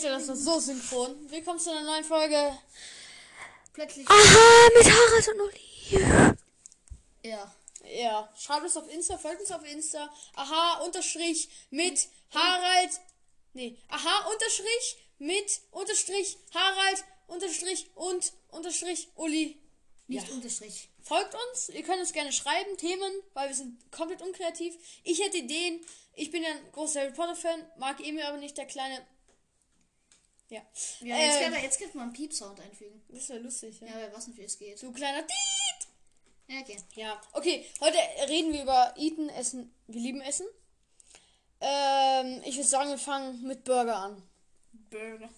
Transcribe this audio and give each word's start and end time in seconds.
Alter, 0.00 0.18
das 0.18 0.28
war 0.28 0.36
so 0.36 0.60
synchron. 0.60 1.30
Willkommen 1.30 1.58
zu 1.58 1.70
einer 1.70 1.82
neuen 1.82 2.04
Folge. 2.04 2.58
Plötzlich. 3.74 4.08
Aha, 4.08 4.68
mit 4.74 4.90
Harald 4.90 5.28
und 5.28 5.40
Oli. 5.42 6.36
Ja. 7.22 7.54
Ja, 7.84 8.32
schreibt 8.34 8.64
es 8.64 8.78
auf 8.78 8.90
Insta, 8.90 9.18
folgt 9.18 9.42
uns 9.42 9.50
auf 9.50 9.62
Insta. 9.70 10.10
Aha, 10.36 10.82
unterstrich 10.84 11.50
mit 11.68 12.08
Harald. 12.32 12.92
Nee, 13.52 13.76
aha, 13.88 14.30
unterstrich 14.32 14.96
mit 15.18 15.60
unterstrich 15.70 16.38
Harald 16.54 17.04
unterstrich 17.26 17.90
und 17.94 18.32
unterstrich 18.52 19.08
Uli. 19.16 19.60
Nicht 20.06 20.28
Ja. 20.28 20.34
Unterstrich. 20.34 20.88
Folgt 21.02 21.34
uns, 21.34 21.68
ihr 21.68 21.82
könnt 21.82 22.00
uns 22.00 22.14
gerne 22.14 22.32
schreiben, 22.32 22.78
Themen, 22.78 23.12
weil 23.34 23.48
wir 23.48 23.54
sind 23.54 23.78
komplett 23.92 24.22
unkreativ. 24.22 24.74
Ich 25.04 25.22
hätte 25.22 25.36
Ideen. 25.36 25.84
Ich 26.14 26.30
bin 26.30 26.42
ja 26.42 26.52
ein 26.52 26.72
großer 26.72 27.00
Harry 27.00 27.12
Potter 27.12 27.36
Fan, 27.36 27.70
mag 27.76 28.00
Emil 28.00 28.22
aber 28.22 28.38
nicht, 28.38 28.56
der 28.56 28.64
kleine. 28.64 29.06
Ja. 30.50 30.60
Ja, 31.00 31.16
jetzt, 31.16 31.36
Ähm, 31.36 31.42
kann 31.44 31.52
man, 31.52 31.62
jetzt 31.62 31.78
könnte 31.78 31.96
man 31.96 32.04
einen 32.08 32.12
Piep-Sound 32.12 32.60
einfügen. 32.60 33.00
Das 33.08 33.28
wäre 33.28 33.38
lustig, 33.38 33.80
ja. 33.80 33.86
Ja, 33.86 33.94
wer 33.96 34.12
weiß 34.12 34.26
nicht, 34.26 34.38
wie 34.38 34.44
es 34.44 34.58
geht. 34.58 34.82
Du 34.82 34.92
kleiner 34.92 35.24
Tiet! 35.26 35.88
Ja, 36.48 36.58
okay. 36.60 36.76
Ja, 36.96 37.20
okay, 37.32 37.64
heute 37.80 37.96
reden 38.28 38.52
wir 38.52 38.62
über 38.62 38.92
Eaten, 38.96 39.28
Essen. 39.28 39.72
Wir 39.86 40.00
lieben 40.00 40.20
Essen. 40.20 40.46
Ähm, 41.60 42.42
ich 42.44 42.56
würde 42.56 42.68
sagen, 42.68 42.90
wir 42.90 42.98
fangen 42.98 43.42
mit 43.46 43.62
Burger 43.64 43.96
an. 43.96 44.22
Burger. 44.90 45.28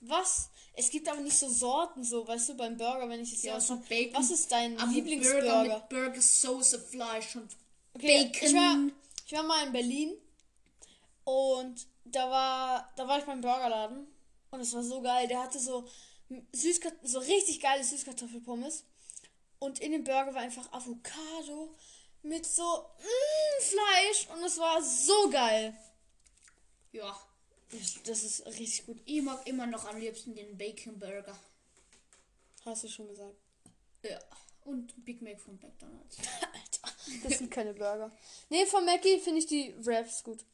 Was? 0.00 0.50
Es 0.72 0.90
gibt 0.90 1.08
aber 1.08 1.20
nicht 1.20 1.36
so 1.36 1.48
Sorten, 1.48 2.02
so, 2.02 2.26
weißt 2.26 2.48
du, 2.48 2.54
beim 2.56 2.76
Burger, 2.76 3.08
wenn 3.08 3.20
ich 3.20 3.32
es 3.34 3.42
Ja, 3.42 3.60
so 3.60 3.76
Bacon. 3.88 4.14
Was 4.14 4.30
ist 4.30 4.50
dein 4.50 4.72
Aber 4.78 4.86
Burger 4.86 4.94
Lieblingsburger? 4.96 5.62
mit 5.78 5.88
Burger, 5.88 6.20
Soße, 6.22 6.80
Fleisch 6.80 7.36
und 7.36 7.54
Okay, 7.94 8.24
Bacon. 8.24 8.48
Ich 8.48 8.54
war, 8.54 8.76
ich 9.26 9.32
war 9.32 9.42
mal 9.44 9.66
in 9.66 9.72
Berlin 9.72 10.16
und 11.24 11.86
da 12.04 12.28
war, 12.30 12.92
da 12.96 13.06
war 13.06 13.18
ich 13.18 13.24
beim 13.24 13.40
Burgerladen 13.40 14.06
und 14.50 14.60
es 14.60 14.72
war 14.72 14.82
so 14.82 15.00
geil. 15.00 15.28
Der 15.28 15.42
hatte 15.42 15.58
so 15.58 15.86
Süßkart 16.52 16.94
so 17.02 17.18
richtig 17.18 17.60
geile 17.60 17.82
Süßkartoffelpommes 17.84 18.84
und 19.58 19.80
in 19.80 19.92
dem 19.92 20.04
Burger 20.04 20.34
war 20.34 20.42
einfach 20.42 20.70
Avocado 20.72 21.74
mit 22.22 22.46
so 22.46 22.62
mm, 22.62 23.62
Fleisch 23.62 24.28
und 24.32 24.44
es 24.44 24.58
war 24.58 24.82
so 24.82 25.30
geil. 25.30 25.76
Ja. 26.92 27.18
Das, 27.70 28.02
das 28.02 28.24
ist 28.24 28.46
richtig 28.46 28.86
gut. 28.86 29.00
Ich 29.04 29.22
mag 29.22 29.46
immer 29.46 29.66
noch 29.66 29.84
am 29.84 29.96
liebsten 29.96 30.34
den 30.34 30.58
Bacon 30.58 30.98
Burger. 30.98 31.38
Hast 32.64 32.84
du 32.84 32.88
schon 32.88 33.08
gesagt. 33.08 33.36
Ja. 34.02 34.18
Und 34.64 35.04
Big 35.04 35.22
Mac 35.22 35.40
von 35.40 35.54
McDonalds. 35.54 36.18
Alter, 36.52 36.94
das 37.22 37.38
sind 37.38 37.50
keine 37.50 37.72
Burger. 37.72 38.10
Nee, 38.48 38.66
von 38.66 38.84
Mackie 38.84 39.18
finde 39.20 39.38
ich 39.38 39.46
die 39.46 39.74
Wraps 39.84 40.24
gut. 40.24 40.44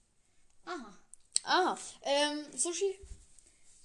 Aha. 0.67 0.99
Ah, 1.45 1.79
ähm, 2.03 2.45
Sushi? 2.55 2.99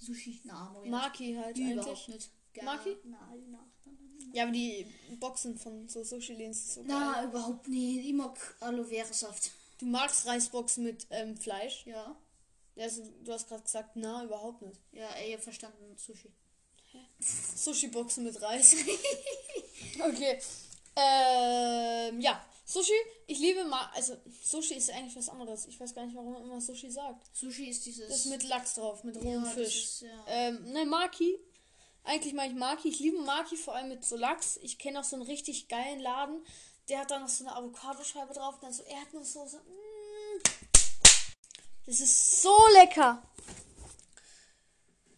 Sushi, 0.01 0.41
na, 0.43 0.69
Moja. 0.73 0.89
Maki 0.89 1.35
halt 1.35 1.57
Überhaupt 1.57 1.87
eigentlich. 1.87 2.07
nicht. 2.07 2.29
Gar- 2.53 2.65
Maki? 2.65 2.97
Nein, 3.03 3.19
nein, 3.51 3.67
nein. 3.85 4.31
Ja, 4.33 4.43
aber 4.43 4.51
die 4.51 4.85
Boxen 5.19 5.57
von 5.57 5.87
so 5.87 6.03
Sushi-Läden 6.03 6.53
sind 6.53 6.71
so 6.73 6.81
geil. 6.83 6.89
Na, 6.99 7.23
überhaupt 7.25 7.67
nicht. 7.67 8.05
Ich 8.05 8.13
mag 8.13 8.37
Aloe 8.61 8.85
Vera 8.85 9.11
Saft. 9.13 9.51
Du 9.79 9.85
magst 9.85 10.25
Reisboxen 10.25 10.83
mit 10.83 11.05
ähm, 11.09 11.35
Fleisch? 11.37 11.85
Ja. 11.85 12.15
Also, 12.77 13.03
du 13.23 13.31
hast 13.33 13.47
gerade 13.47 13.63
gesagt, 13.63 13.95
na, 13.95 14.23
überhaupt 14.23 14.61
nicht. 14.61 14.79
Ja, 14.91 15.09
ey, 15.15 15.37
verstanden. 15.37 15.95
Sushi. 15.97 16.31
Sushi-Boxen 17.55 18.23
mit 18.23 18.41
Reis. 18.41 18.75
okay. 19.99 20.39
Ähm, 20.95 22.19
ja. 22.21 22.43
Sushi, 22.63 22.93
ich 23.27 23.39
liebe 23.39 23.65
Ma 23.65 23.89
also 23.93 24.15
Sushi 24.43 24.75
ist 24.75 24.91
eigentlich 24.91 25.15
was 25.15 25.29
anderes. 25.29 25.65
Ich 25.65 25.79
weiß 25.79 25.93
gar 25.93 26.05
nicht, 26.05 26.15
warum 26.15 26.33
man 26.33 26.43
immer 26.43 26.61
Sushi 26.61 26.89
sagt. 26.89 27.27
Sushi 27.35 27.69
ist 27.69 27.85
dieses. 27.85 28.07
Das 28.07 28.17
ist 28.19 28.25
mit 28.27 28.43
Lachs 28.43 28.75
drauf, 28.75 29.03
mit 29.03 29.15
ja, 29.15 29.21
rohem 29.21 29.43
das 29.43 29.53
Fisch. 29.53 29.83
Ist, 29.83 30.01
ja. 30.01 30.25
Ähm, 30.27 30.71
ne, 30.71 30.85
Maki. 30.85 31.37
Eigentlich 32.03 32.33
mag 32.33 32.47
ich 32.47 32.55
Maki. 32.55 32.89
Ich 32.89 32.99
liebe 32.99 33.19
Maki 33.21 33.57
vor 33.57 33.75
allem 33.75 33.89
mit 33.89 34.05
so 34.05 34.15
Lachs. 34.15 34.57
Ich 34.61 34.79
kenne 34.79 34.99
auch 34.99 35.03
so 35.03 35.15
einen 35.15 35.25
richtig 35.25 35.67
geilen 35.67 35.99
Laden. 35.99 36.45
Der 36.89 36.99
hat 36.99 37.11
da 37.11 37.19
noch 37.19 37.29
so 37.29 37.45
eine 37.45 37.55
Avocadoscheibe 37.55 38.33
drauf 38.33 38.55
und 38.55 38.63
dann 38.63 38.73
so 38.73 38.83
Erdnusssoße. 38.83 39.57
Mm. 39.57 40.41
Das 41.85 41.99
ist 41.99 42.41
so 42.41 42.55
lecker. 42.73 43.21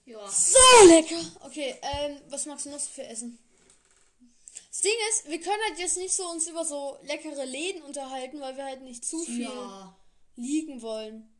ja. 0.06 0.28
So 0.30 0.88
lecker. 0.88 1.22
Okay, 1.42 1.76
ähm, 1.82 2.22
was 2.30 2.46
magst 2.46 2.66
du 2.66 2.70
noch 2.70 2.80
so 2.80 2.90
für 2.90 3.04
Essen? 3.04 3.40
Das 4.74 4.82
Ding 4.82 4.96
ist, 5.12 5.30
wir 5.30 5.40
können 5.40 5.62
halt 5.70 5.78
jetzt 5.78 5.98
nicht 5.98 6.16
so 6.16 6.28
uns 6.28 6.48
über 6.48 6.66
so 6.66 6.98
leckere 7.04 7.46
Läden 7.46 7.84
unterhalten, 7.84 8.42
weil 8.42 8.58
wir 8.58 8.66
halt 8.66 8.82
nicht 8.82 9.06
zu 9.06 9.20
viel 9.24 9.44
Ja. 9.44 9.96
liegen 10.36 10.82
wollen. 10.82 11.32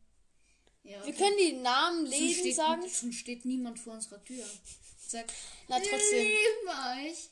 ja. 0.84 1.04
Wir 1.04 1.12
können 1.14 1.36
die 1.38 1.52
Namen 1.54 2.06
Schon 2.06 2.10
Läden 2.20 2.34
steht, 2.40 2.54
sagen. 2.54 2.88
Schon 2.88 3.12
steht 3.12 3.44
niemand 3.44 3.80
vor 3.80 3.94
unserer 3.94 4.22
Tür. 4.22 4.44
Sag, 5.04 5.26
Na, 5.66 5.80
trotzdem. 5.80 6.28
euch. 7.08 7.28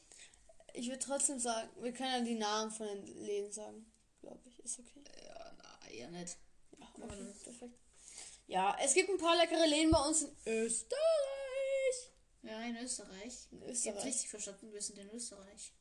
Ich 0.75 0.89
würde 0.89 0.99
trotzdem 0.99 1.39
sagen, 1.39 1.71
wir 1.81 1.93
können 1.93 2.11
ja 2.11 2.21
die 2.21 2.35
Namen 2.35 2.73
von 2.73 2.89
den 2.89 3.07
Läden 3.25 3.53
sagen. 3.53 3.87
Glaube 4.23 4.41
ich, 4.49 4.59
ist 4.59 4.81
okay. 4.81 5.05
Ja, 5.25 5.53
na, 5.57 5.89
eher 5.91 6.11
nicht. 6.11 6.37
Ja, 6.79 6.87
okay, 7.01 7.33
perfekt. 7.45 7.79
Ja, 8.49 8.77
es 8.83 8.95
gibt 8.95 9.09
ein 9.09 9.19
paar 9.19 9.37
leckere 9.37 9.67
Läden 9.67 9.93
bei 9.93 10.01
uns 10.05 10.23
in 10.23 10.33
Österreich. 10.47 10.99
Ja, 12.43 12.61
in 12.63 12.77
Österreich. 12.77 13.47
In 13.53 13.63
Ich 13.63 13.69
Österreich. 13.69 14.05
richtig 14.05 14.29
verstanden, 14.31 14.73
wir 14.73 14.83
sind 14.83 14.99
in 14.99 15.09
Österreich. 15.11 15.73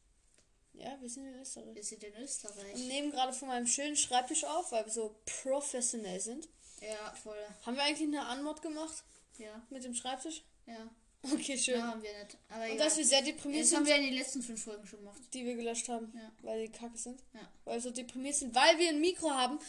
Ja, 0.74 0.98
wir 1.00 1.10
sind 1.10 1.26
in 1.28 1.40
Österreich. 1.40 1.76
Wir 1.76 1.84
sind 1.84 2.04
in 2.04 2.16
Österreich. 2.16 2.74
Und 2.74 2.88
nehmen 2.88 3.12
gerade 3.12 3.34
von 3.34 3.48
meinem 3.50 3.68
schönen 3.68 3.96
Schreibtisch 3.96 4.44
auf, 4.46 4.72
weil 4.72 4.86
wir 4.86 4.92
so 4.92 5.16
professionell 5.44 6.20
sind. 6.20 6.48
Ja, 6.82 7.14
voll. 7.22 7.38
Haben 7.66 7.76
wir 7.76 7.84
eigentlich 7.84 8.08
eine 8.08 8.26
Anmod 8.26 8.62
gemacht 8.62 9.04
Ja, 9.38 9.62
mit 9.70 9.84
dem 9.84 9.94
Schreibtisch? 9.94 10.44
ja. 10.66 10.90
Okay, 11.24 11.56
schön. 11.56 11.78
Ja, 11.78 11.86
haben 11.86 12.02
wir 12.02 12.12
nicht. 12.24 12.36
Aber 12.50 12.64
Und 12.64 12.72
egal. 12.72 12.78
dass 12.88 12.98
wir 12.98 13.06
sehr 13.06 13.22
deprimiert 13.22 13.64
Das 13.66 13.74
haben 13.76 13.86
sind, 13.86 13.94
wir 13.94 13.96
in 13.98 14.06
den 14.06 14.14
letzten 14.16 14.42
fünf 14.42 14.64
Folgen 14.64 14.88
schon 14.88 14.98
gemacht. 15.02 15.22
die 15.34 15.46
wir 15.46 15.54
gelöscht 15.56 15.88
haben, 15.88 16.12
Ja. 16.16 16.32
weil 16.42 16.66
die 16.66 16.72
kacke 16.72 16.98
sind. 16.98 17.22
Ja. 17.36 17.42
Weil 17.64 17.76
wir 17.76 17.82
so 17.82 17.92
deprimiert 17.92 18.34
sind, 18.34 18.56
weil 18.56 18.80
wir 18.80 18.90
ein 18.90 19.00
Mikro 19.00 19.30
haben, 19.30 19.60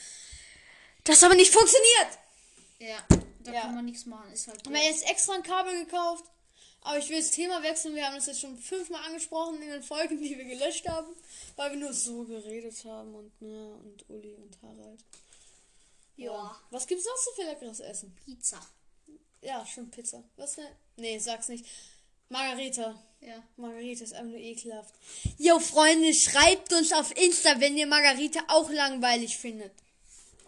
das 1.05 1.23
aber 1.23 1.35
nicht 1.35 1.53
funktioniert. 1.53 2.19
Ja, 2.79 2.97
da 3.41 3.53
Ja. 3.53 3.61
kann 3.63 3.75
man 3.75 3.85
nichts 3.85 4.07
machen. 4.07 4.33
Ist 4.33 4.49
halt. 4.49 4.65
Haben 4.65 4.73
wir 4.75 4.83
jetzt 4.83 5.07
extra 5.07 5.35
ein 5.35 5.43
Kabel 5.43 5.85
gekauft. 5.85 6.25
Aber 6.83 6.99
ich 6.99 7.09
will 7.09 7.19
das 7.19 7.31
Thema 7.31 7.63
wechseln. 7.63 7.95
Wir 7.95 8.07
haben 8.07 8.17
das 8.17 8.27
jetzt 8.27 8.41
schon 8.41 8.59
fünfmal 8.59 9.05
angesprochen 9.05 9.63
in 9.63 9.71
den 9.71 9.83
Folgen, 9.83 10.21
die 10.21 10.37
wir 10.37 10.45
gelöscht 10.45 10.89
haben. 10.89 11.15
Weil 11.57 11.71
wir 11.71 11.79
nur 11.79 11.93
so 11.93 12.25
geredet 12.25 12.85
haben. 12.85 13.15
Und 13.15 13.33
ja, 13.41 13.67
und 13.75 14.05
Uli 14.11 14.35
und 14.35 14.61
Harald. 14.63 15.05
Ja. 16.17 16.61
Was 16.71 16.87
gibt's 16.87 17.05
noch 17.05 17.17
so 17.17 17.31
für 17.33 17.49
leckeres 17.49 17.81
Essen? 17.81 18.15
Pizza. 18.25 18.61
Ja, 19.41 19.65
schon 19.65 19.91
Pizza. 19.91 20.25
Was 20.37 20.57
ne? 20.57 20.69
Nee, 20.97 21.19
sag's 21.19 21.49
nicht. 21.49 21.67
Margarita. 22.29 23.01
Ja. 23.21 23.43
Margarita 23.57 24.03
ist 24.03 24.13
einfach 24.15 24.31
nur 24.33 24.41
ekelhaft. 24.41 24.95
Yo, 25.39 25.61
Freunde, 25.61 26.13
schreibt 26.13 26.73
uns 26.73 26.93
auf 26.93 27.17
Insta, 27.17 27.61
wenn 27.61 27.77
ihr 27.77 27.87
Margarita 27.87 28.41
auch 28.49 28.71
langweilig 28.71 29.39
findet. 29.39 29.73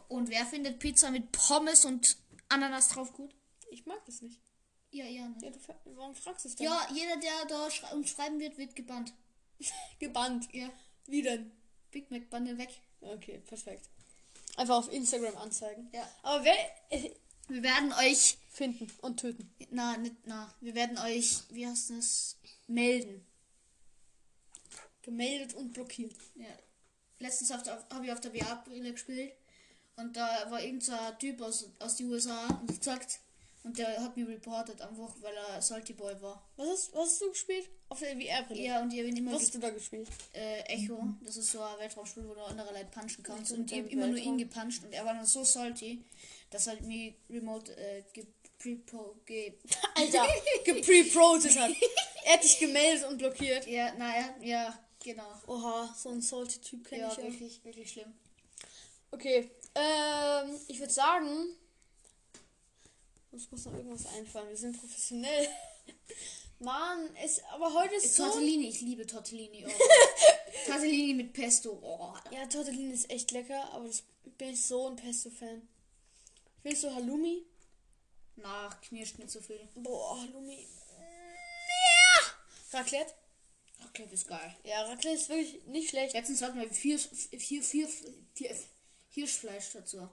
Und 0.09 0.31
wer 0.31 0.44
findet 0.47 0.81
Pizza 0.81 1.11
mit 1.11 1.31
Pommes 1.31 1.84
und 1.84 2.17
Ananas 2.49 2.89
drauf 2.89 3.12
gut? 3.12 3.34
Ich 3.71 3.87
mag 3.87 4.05
das 4.06 4.23
nicht. 4.23 4.39
Ja, 4.94 5.06
ja. 5.06 5.27
Ne? 5.27 5.34
Ja, 5.43 5.50
du, 5.50 5.59
warum 5.97 6.15
fragst 6.15 6.44
du 6.44 6.49
es 6.49 6.55
dann? 6.55 6.66
Ja, 6.66 6.88
jeder, 6.94 7.16
der 7.16 7.47
da 7.49 7.69
schrei 7.69 7.93
uns 7.93 8.10
schreiben 8.10 8.38
wird, 8.38 8.56
wird 8.56 8.77
gebannt. 8.77 9.12
Gebannt. 9.99 10.49
Ja. 10.55 10.71
Wie 11.06 11.21
denn? 11.21 11.50
Big 11.91 12.10
Mac 12.12 12.31
Bande 12.31 12.56
weg. 12.56 12.71
Okay, 13.00 13.43
perfekt. 13.44 13.88
Einfach 14.56 14.77
auf 14.77 14.93
Instagram 14.93 15.37
anzeigen. 15.37 15.91
Ja. 15.93 16.09
Aber 16.22 16.44
wer 16.44 16.55
äh, 16.91 17.10
Wir 17.49 17.62
werden 17.65 17.93
euch. 17.94 18.38
finden 18.50 18.88
und 19.03 19.19
töten? 19.19 19.53
Na, 19.71 19.97
nicht, 19.97 20.15
na. 20.27 20.55
Wir 20.60 20.77
werden 20.77 20.97
euch, 20.99 21.41
wie 21.50 21.66
heißt 21.66 21.91
das? 21.91 22.37
Melden. 22.69 23.26
Gemeldet 25.03 25.55
und 25.55 25.72
blockiert. 25.72 26.15
Ja. 26.37 26.47
Letztens 27.19 27.50
habe 27.50 27.69
hab 27.91 28.03
ich 28.05 28.12
auf 28.12 28.21
der 28.21 28.32
VR-Brille 28.32 28.93
gespielt. 28.93 29.32
Und 29.97 30.16
da 30.16 30.50
war 30.50 30.62
irgend 30.62 30.84
so 30.84 30.93
Typ 31.19 31.41
aus, 31.41 31.69
aus 31.81 31.96
den 31.96 32.11
USA 32.11 32.46
und 32.61 32.69
gesagt. 32.69 33.19
Und 33.64 33.78
der 33.78 34.00
hat 34.02 34.14
mich 34.16 34.28
reportet 34.28 34.81
einfach, 34.82 35.11
weil 35.22 35.34
er 35.34 35.61
Salty 35.62 35.94
Boy 35.94 36.14
war. 36.20 36.46
Was 36.56 36.69
hast, 36.69 36.94
was 36.94 37.00
hast 37.08 37.20
du 37.22 37.31
gespielt? 37.31 37.69
Auf 37.88 37.99
der 37.99 38.11
VR-Brille? 38.14 38.61
Ja, 38.62 38.82
und 38.82 38.93
ich 38.93 38.99
habe 38.99 39.08
ihn 39.08 39.16
immer 39.16 39.32
Was 39.32 39.43
hast 39.43 39.55
du 39.55 39.58
da 39.58 39.70
gespielt? 39.70 40.06
äh, 40.34 40.61
Echo. 40.64 41.02
Das 41.25 41.37
ist 41.38 41.50
so 41.50 41.61
ein 41.62 41.78
Weltraumspiel, 41.78 42.28
wo 42.28 42.34
du 42.34 42.43
andere 42.43 42.72
Leute 42.75 42.90
punchen 42.93 43.22
kannst. 43.25 43.52
Und 43.52 43.64
ist 43.64 43.72
ich 43.72 43.78
hab 43.82 43.88
denn 43.88 43.99
immer 43.99 44.06
nur 44.08 44.19
ihn 44.19 44.37
gepuncht 44.38 44.84
und 44.84 44.93
er 44.93 45.05
war 45.06 45.14
dann 45.14 45.25
so 45.25 45.43
salty, 45.44 46.05
dass 46.50 46.66
er 46.66 46.81
mich 46.82 47.14
remote 47.31 47.75
äh, 47.76 48.02
geprepo 48.12 49.16
ge 49.25 49.55
Alter, 49.94 50.26
gepreprotet 50.64 51.58
hat. 51.58 51.70
Er 52.26 52.34
hat 52.34 52.44
dich 52.44 52.58
gemeldet 52.58 53.08
und 53.08 53.17
blockiert. 53.19 53.67
Ja, 53.67 53.94
naja, 53.94 54.34
ja, 54.43 54.78
genau. 55.02 55.40
Oha, 55.46 55.94
so 55.96 56.10
ein 56.10 56.20
salty 56.20 56.58
Typ 56.60 56.87
kenne 56.87 57.02
Ja, 57.02 57.12
ich 57.12 57.17
ja. 57.19 57.25
wirklich, 57.25 57.64
wirklich 57.64 57.90
schlimm. 57.93 58.12
Okay, 59.10 59.50
ähm, 59.75 60.50
ich 60.69 60.78
würde 60.81 60.93
sagen, 60.93 61.28
uns 63.34 63.50
muss 63.50 63.64
noch 63.66 63.75
irgendwas 63.75 64.06
einfallen. 64.06 64.48
Wir 64.48 64.56
sind 64.56 64.78
professionell. 64.78 65.48
Mann, 66.60 67.10
es, 67.22 67.42
aber 67.52 67.75
heute 67.75 67.96
ist 67.96 68.14
so... 68.14 68.25
Tortellini, 68.25 68.69
ich 68.69 68.81
liebe 68.81 69.06
Tortellini. 69.06 69.66
Oh. 69.66 69.70
Tortellini 70.66 71.14
mit 71.14 71.32
Pesto. 71.32 71.78
Oh. 71.82 72.14
Ja, 72.32 72.46
Tortellini 72.46 72.94
ist 72.94 73.10
echt 73.10 73.32
lecker, 73.32 73.70
aber 73.72 73.86
das 73.88 74.04
bin 74.38 74.50
ich 74.50 74.64
so 74.64 74.88
ein 74.88 74.96
Pesto-Fan. 74.96 75.69
Ich 76.58 76.64
will 76.64 76.76
so 76.76 76.94
Halloumi. 76.94 77.44
Nach 78.36 78.81
knirscht 78.81 79.19
nicht 79.19 79.31
so 79.31 79.40
viel. 79.40 79.69
Boah, 79.75 80.25
Lumi. 80.32 80.66
Ja. 80.98 82.78
Raclette? 82.78 83.12
Raclette 83.81 84.14
ist 84.14 84.26
geil. 84.26 84.56
Ja, 84.64 84.82
Raclette 84.82 85.16
ist 85.16 85.28
wirklich 85.28 85.64
nicht 85.66 85.90
schlecht. 85.90 86.14
Letztens 86.14 86.42
hatten 86.42 86.58
wir 86.58 86.69
vier, 86.72 86.98
vier, 86.98 87.62
vier, 87.62 87.88
vier 88.34 88.56
Hirschfleisch 89.10 89.72
dazu. 89.72 90.08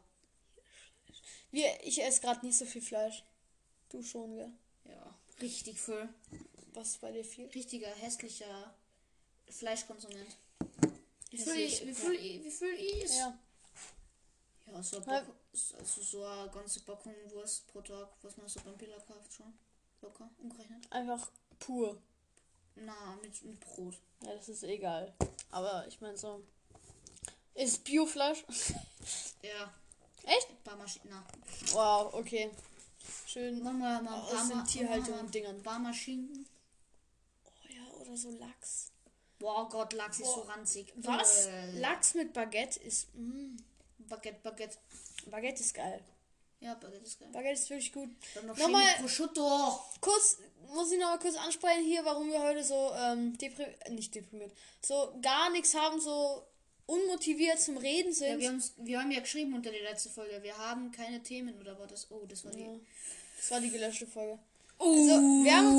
Wir, 1.51 1.83
ich 1.86 2.01
esse 2.01 2.21
gerade 2.21 2.45
nicht 2.45 2.57
so 2.57 2.65
viel 2.65 2.81
Fleisch. 2.81 3.24
Du 3.89 4.01
schon, 4.01 4.36
gell? 4.36 4.51
Ja, 4.86 5.15
richtig 5.42 5.80
voll. 5.80 6.07
Was 6.74 6.89
ist 6.89 7.01
bei 7.01 7.12
dir 7.12 7.25
viel? 7.25 7.48
Richtiger 7.48 7.89
hässlicher 7.89 8.74
Fleischkonsument. 9.50 10.38
Wie 11.30 11.38
viel, 11.38 11.56
ich- 11.59 11.86
wie 11.86 11.94
viel, 11.94 12.13
ich- 12.13 12.44
wie 12.45 12.51
viel 12.51 12.74
ich 12.74 13.03
is? 13.03 13.18
Ja. 13.18 13.38
Ja, 14.68 14.81
so, 14.83 14.98
ein. 14.98 15.03
Pack, 15.03 15.25
also 15.77 16.01
so 16.01 16.24
eine 16.25 16.50
ganze 16.51 16.80
Packung 16.81 17.13
Wurst 17.31 17.68
pro 17.68 17.81
Tag, 17.81 18.07
was 18.21 18.38
man 18.38 18.47
so 18.47 18.62
beim 18.62 18.77
Billa 18.77 18.97
kauft 19.00 19.33
schon. 19.33 19.54
Locker, 20.01 20.30
umgerechnet. 20.42 20.89
Einfach 20.92 21.30
pur. 21.59 22.01
Na, 22.75 23.18
mit, 23.21 23.44
mit 23.44 23.59
Brot. 23.59 23.95
Ja, 24.24 24.33
das 24.33 24.47
ist 24.47 24.63
egal. 24.63 25.13
Aber 25.51 25.86
ich 25.88 26.00
meine 26.00 26.18
so. 26.18 26.42
Ist 27.54 27.83
Biofleisch? 27.83 28.45
Ja. 29.42 29.74
Echt? 30.23 30.63
Barmaschinen. 30.63 31.18
Wow, 31.71 32.13
okay. 32.13 32.51
Schön. 33.25 33.62
Machen 33.63 33.79
wir 33.79 34.01
mal 34.01 34.19
Aus 34.21 34.47
den 34.50 34.63
Tierhaltung 34.65 35.19
und 35.19 35.33
Dingern. 35.33 35.62
Barmaschinen. 35.63 36.45
Oh 37.45 37.50
ja, 37.69 38.01
oder 38.01 38.15
so 38.18 38.29
Lachs. 38.31 38.91
Boah 39.39 39.68
Gott, 39.69 39.94
Lachs 39.94 40.19
ist 40.19 40.25
Boah. 40.25 40.35
so 40.35 40.41
ranzig. 40.41 40.94
Was? 40.97 41.47
Äh, 41.47 41.79
Lachs 41.79 42.13
mit 42.13 42.33
Baguette 42.33 42.79
ist. 42.81 43.07
Mm, 43.15 43.57
Baguette, 44.00 44.39
Baguette. 44.44 44.77
Baguette 45.25 45.62
ist 45.62 45.73
geil. 45.73 46.03
Ja, 46.59 46.75
Baguette 46.75 47.03
ist 47.06 47.19
geil. 47.19 47.29
Baguette 47.31 47.53
ist 47.59 47.69
wirklich 47.69 47.91
gut. 47.91 48.09
Dann 48.35 48.45
noch 48.45 48.57
Nochmal- 48.57 48.95
Prosciutto. 49.00 49.79
Kurz, 50.00 50.38
muss 50.68 50.91
ich 50.91 51.00
noch 51.00 51.07
mal 51.09 51.18
kurz 51.19 51.35
ansprechen 51.38 51.83
hier, 51.85 52.06
warum 52.06 52.27
wir 52.29 52.39
heute 52.39 52.63
so 52.63 52.91
ähm, 52.95 53.35
deprimiert, 53.38 53.89
nicht 53.89 54.13
deprimiert, 54.13 54.51
so 54.85 55.18
gar 55.21 55.50
nichts 55.50 55.73
haben, 55.73 56.00
so 56.00 56.45
unmotiviert 56.92 57.60
zum 57.60 57.78
Reden 57.78 58.10
Ja, 58.10 58.14
sind. 58.14 58.40
wir, 58.40 58.50
haben's- 58.50 58.74
wir 58.78 59.00
haben 59.00 59.12
ja 59.12 59.20
geschrieben 59.22 59.54
unter 59.54 59.72
die 59.72 59.80
letzte 59.80 60.10
Folge, 60.10 60.40
wir 60.44 60.58
haben 60.58 60.92
keine 60.92 61.22
Themen 61.24 61.54
oder 61.60 61.78
war 61.80 61.88
das? 61.88 62.08
Oh, 62.12 62.22
das 62.28 62.44
war 62.46 62.52
die. 62.52 62.62
Ja. 62.62 62.68
Das 63.38 63.52
war 63.52 63.60
die 63.62 63.70
gelöschte 63.70 64.06
Folge. 64.08 64.38
Oh, 64.78 64.86
Also, 64.92 65.44
wir 65.44 65.56
haben- 65.56 65.76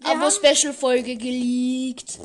wir 0.00 0.10
aber 0.10 0.30
Special-Folge 0.30 1.16
geleakt. 1.16 2.18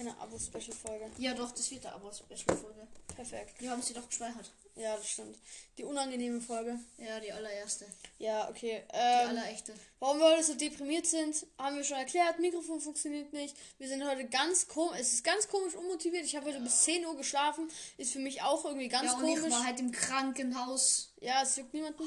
Keine 0.00 0.18
Abo-Special-Folge. 0.18 1.10
Ja, 1.18 1.34
doch, 1.34 1.50
das 1.50 1.70
wird 1.70 1.84
der 1.84 1.94
Abo-Special-Folge. 1.94 2.88
Perfekt. 3.14 3.60
Wir 3.60 3.70
haben 3.70 3.82
sie 3.82 3.92
doch 3.92 4.08
gespeichert. 4.08 4.50
Ja, 4.74 4.96
das 4.96 5.06
stimmt. 5.10 5.36
Die 5.76 5.84
unangenehme 5.84 6.40
Folge. 6.40 6.78
Ja, 6.96 7.20
die 7.20 7.30
allererste. 7.30 7.84
Ja, 8.18 8.48
okay. 8.48 8.82
Die 8.90 8.96
Ähm, 8.96 9.28
allerechte. 9.28 9.74
warum 9.98 10.18
wir 10.20 10.30
heute 10.32 10.42
so 10.44 10.54
deprimiert 10.54 11.04
sind, 11.04 11.44
haben 11.58 11.76
wir 11.76 11.84
schon 11.84 11.98
erklärt. 11.98 12.38
Mikrofon 12.38 12.80
funktioniert 12.80 13.30
nicht. 13.34 13.54
Wir 13.76 13.88
sind 13.88 14.02
heute 14.08 14.24
ganz 14.24 14.66
komisch. 14.68 15.00
Es 15.00 15.12
ist 15.12 15.22
ganz 15.24 15.46
komisch 15.48 15.74
unmotiviert. 15.74 16.24
Ich 16.24 16.34
habe 16.34 16.46
heute 16.46 16.60
bis 16.60 16.80
10 16.84 17.04
Uhr 17.04 17.14
geschlafen. 17.18 17.68
Ist 17.98 18.12
für 18.12 18.20
mich 18.20 18.40
auch 18.40 18.64
irgendwie 18.64 18.88
ganz 18.88 19.12
Ja, 19.12 19.18
und 19.18 19.28
ich 19.28 19.34
komisch. 19.36 19.52
war 19.52 19.64
halt 19.66 19.80
im 19.80 19.92
Krankenhaus. 19.92 21.12
Ja, 21.20 21.42
es 21.42 21.56
juckt 21.56 21.74
niemanden. 21.74 22.04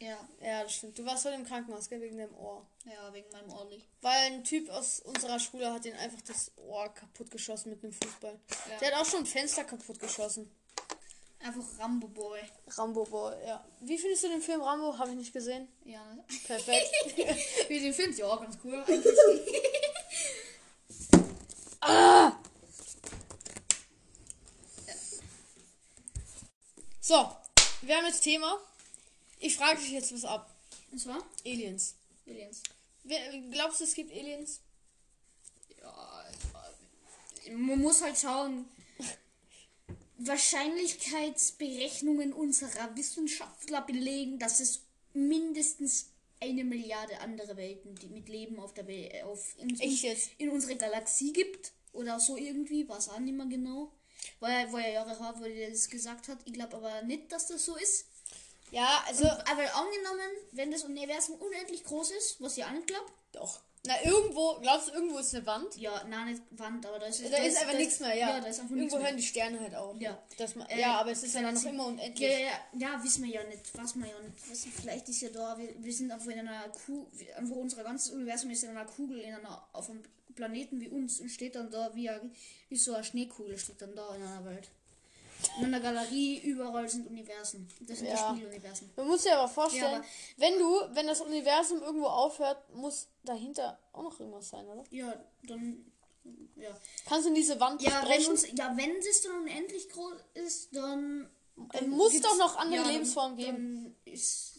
Ja, 0.00 0.18
Ja, 0.40 0.62
das 0.62 0.74
stimmt. 0.74 0.98
Du 0.98 1.04
warst 1.04 1.24
heute 1.24 1.36
im 1.36 1.44
Krankenhaus, 1.46 1.88
gell, 1.88 2.00
wegen 2.00 2.18
deinem 2.18 2.34
Ohr. 2.36 2.66
ja, 2.84 3.12
wegen 3.12 3.30
meinem 3.30 3.50
Orli. 3.50 3.82
Weil 4.00 4.32
ein 4.32 4.44
Typ 4.44 4.68
aus 4.70 5.00
unserer 5.00 5.38
Schule 5.38 5.72
hat 5.72 5.84
den 5.84 5.94
einfach 5.94 6.20
das 6.22 6.52
Ohr 6.56 6.88
kaputt 6.92 7.30
geschossen 7.30 7.70
mit 7.70 7.82
einem 7.82 7.92
Fußball. 7.92 8.38
Ja. 8.70 8.78
Der 8.78 8.92
hat 8.92 9.00
auch 9.00 9.06
schon 9.08 9.20
ein 9.20 9.26
Fenster 9.26 9.64
kaputt 9.64 10.00
geschossen. 10.00 10.50
Einfach 11.40 11.64
Rambo 11.78 12.08
Boy. 12.08 12.40
Rambo 12.68 13.04
Boy, 13.04 13.34
ja. 13.46 13.62
Wie 13.80 13.98
findest 13.98 14.24
du 14.24 14.28
den 14.28 14.40
Film 14.40 14.62
Rambo? 14.62 14.96
Habe 14.98 15.10
ich 15.10 15.16
nicht 15.16 15.32
gesehen. 15.32 15.68
Ja, 15.84 16.02
ne? 16.14 16.24
Perfekt. 16.46 16.88
Wie 17.68 17.80
den 17.80 17.92
findest 17.92 18.18
ja, 18.18 18.34
ganz 18.36 18.58
cool. 18.64 18.82
Eigentlich. 18.86 19.14
so, 27.00 27.30
wir 27.82 27.96
haben 27.96 28.06
jetzt 28.06 28.22
Thema. 28.22 28.58
Ich 29.44 29.56
frage 29.56 29.78
dich 29.78 29.90
jetzt 29.90 30.14
was 30.14 30.24
ab. 30.24 30.50
Und 30.90 30.98
zwar? 30.98 31.22
Aliens. 31.44 31.96
Aliens. 32.26 32.62
Glaubst 33.50 33.80
du, 33.80 33.84
es 33.84 33.94
gibt 33.94 34.10
Aliens? 34.10 34.60
Ja, 35.82 36.24
man 37.52 37.78
muss 37.78 38.00
halt 38.00 38.16
schauen. 38.16 38.64
Wahrscheinlichkeitsberechnungen 40.16 42.32
unserer 42.32 42.96
Wissenschaftler 42.96 43.82
belegen, 43.82 44.38
dass 44.38 44.60
es 44.60 44.80
mindestens 45.12 46.06
eine 46.40 46.64
Milliarde 46.64 47.20
andere 47.20 47.58
Welten, 47.58 47.96
die 47.96 48.08
mit 48.08 48.30
Leben 48.30 48.58
auf 48.58 48.72
der 48.72 48.86
Welt, 48.86 49.24
auf 49.24 49.54
in, 49.58 49.76
in 50.38 50.48
unserer 50.48 50.76
Galaxie 50.76 51.34
gibt 51.34 51.72
oder 51.92 52.18
so 52.18 52.38
irgendwie, 52.38 52.88
was 52.88 53.10
auch 53.10 53.18
nicht 53.18 53.36
mehr 53.36 53.44
genau. 53.44 53.92
War 54.40 54.72
war 54.72 54.80
ja 54.80 54.88
Jahre 54.88 55.18
her, 55.18 55.34
wo 55.36 55.44
der 55.44 55.68
das 55.68 55.90
gesagt 55.90 56.28
hat. 56.28 56.38
Ich 56.46 56.54
glaube 56.54 56.78
aber 56.78 57.02
nicht, 57.02 57.30
dass 57.30 57.48
das 57.48 57.66
so 57.66 57.76
ist. 57.76 58.06
Ja, 58.74 59.04
also. 59.06 59.24
Aber 59.26 59.62
angenommen, 59.74 60.30
wenn 60.52 60.70
das 60.70 60.84
Universum 60.84 61.36
unendlich 61.36 61.84
groß 61.84 62.10
ist, 62.12 62.40
was 62.40 62.56
ich 62.56 62.64
auch 62.64 62.72
nicht 62.72 62.86
glaube, 62.86 63.06
Doch. 63.32 63.60
Na, 63.86 64.02
irgendwo, 64.02 64.58
glaubst 64.62 64.88
du, 64.88 64.92
irgendwo 64.94 65.18
ist 65.18 65.34
eine 65.34 65.44
Wand? 65.44 65.76
ja, 65.76 66.02
nein, 66.08 66.32
nicht 66.32 66.42
Wand, 66.52 66.86
aber 66.86 66.98
da 66.98 67.04
ist, 67.04 67.22
Da 67.22 67.36
ist 67.36 67.58
einfach 67.58 67.72
da 67.72 67.78
nichts 67.78 68.00
mehr, 68.00 68.14
ja. 68.14 68.30
Ja, 68.30 68.40
da 68.40 68.46
ist 68.48 68.60
einfach 68.60 68.74
Irgendwo 68.74 68.96
mehr. 68.96 69.06
hören 69.08 69.16
die 69.18 69.22
Sterne 69.22 69.60
halt 69.60 69.74
auf. 69.74 70.00
Ja. 70.00 70.18
Das 70.38 70.56
Äh, 70.56 70.80
ja, 70.80 70.98
aber 71.00 71.10
es 71.10 71.22
ist 71.22 71.34
ja 71.34 71.42
dann 71.42 71.52
noch 71.54 71.64
immer 71.64 71.86
unendlich. 71.88 72.18
Ja, 72.18 72.38
ja, 72.38 72.52
ja, 72.78 73.04
wissen 73.04 73.24
wir 73.24 73.30
ja 73.30 73.44
nicht. 73.44 73.60
Was 73.74 73.94
wir 73.94 74.06
ja 74.06 74.18
nicht 74.20 74.50
wissen. 74.50 74.72
Vielleicht 74.72 75.06
ist 75.10 75.20
ja 75.20 75.28
da, 75.28 75.58
wir, 75.58 75.74
wir 75.76 75.92
sind 75.92 76.10
einfach 76.10 76.30
in 76.30 76.38
einer 76.38 76.68
Kugel, 76.70 77.06
einfach 77.36 77.56
unser 77.56 77.84
ganzes 77.84 78.10
Universum 78.12 78.50
ist 78.50 78.64
in 78.64 78.70
einer 78.70 78.86
Kugel, 78.86 79.20
in 79.20 79.34
einer, 79.34 79.68
auf 79.74 79.90
einem 79.90 80.02
Planeten 80.34 80.80
wie 80.80 80.88
uns 80.88 81.20
und 81.20 81.28
steht 81.28 81.54
dann 81.54 81.70
da 81.70 81.94
wie, 81.94 82.10
wie 82.70 82.76
so 82.78 82.94
eine 82.94 83.04
Schneekugel 83.04 83.58
steht 83.58 83.82
dann 83.82 83.94
da 83.94 84.14
in 84.14 84.22
einer 84.22 84.44
Welt. 84.46 84.70
In 85.58 85.66
einer 85.66 85.80
Galerie, 85.80 86.38
überall 86.40 86.88
sind 86.88 87.06
Universen. 87.06 87.68
Das 87.80 87.98
sind 87.98 88.08
Ja. 88.08 88.32
die 88.32 88.38
Spieluniversen. 88.40 88.90
Man 88.96 89.06
muss 89.06 89.22
sich 89.22 89.32
aber 89.32 89.48
vorstellen, 89.48 89.82
Ja, 89.92 89.96
aber- 89.98 90.06
wenn 90.38 90.58
du, 90.58 90.80
wenn 90.96 91.06
das 91.06 91.20
Universum 91.20 91.80
irgendwo 91.82 92.06
aufhört, 92.06 92.58
muss 92.74 93.06
dahinter 93.22 93.78
auch 93.92 94.02
noch 94.02 94.18
irgendwas 94.18 94.48
sein, 94.48 94.66
oder? 94.66 94.82
Ja, 94.90 95.14
dann. 95.44 95.84
Ja. 96.56 96.70
Kannst 97.06 97.26
du 97.26 97.28
in 97.28 97.34
diese 97.34 97.60
Wand 97.60 97.82
Ja, 97.82 98.00
wenn 98.02 98.08
brechen? 98.08 98.30
uns, 98.32 98.46
ja, 98.56 98.74
wenn 98.76 98.96
es 98.96 99.20
dann 99.22 99.42
unendlich 99.42 99.88
groß 99.90 100.14
ist, 100.34 100.74
dann. 100.74 101.28
Dann 101.72 101.90
muss 101.90 102.20
doch 102.20 102.36
noch 102.36 102.56
andere 102.56 102.82
ja, 102.82 102.90
Lebensformen 102.90 103.36
geben. 103.36 103.94
Dann 104.04 104.12
ist 104.12 104.54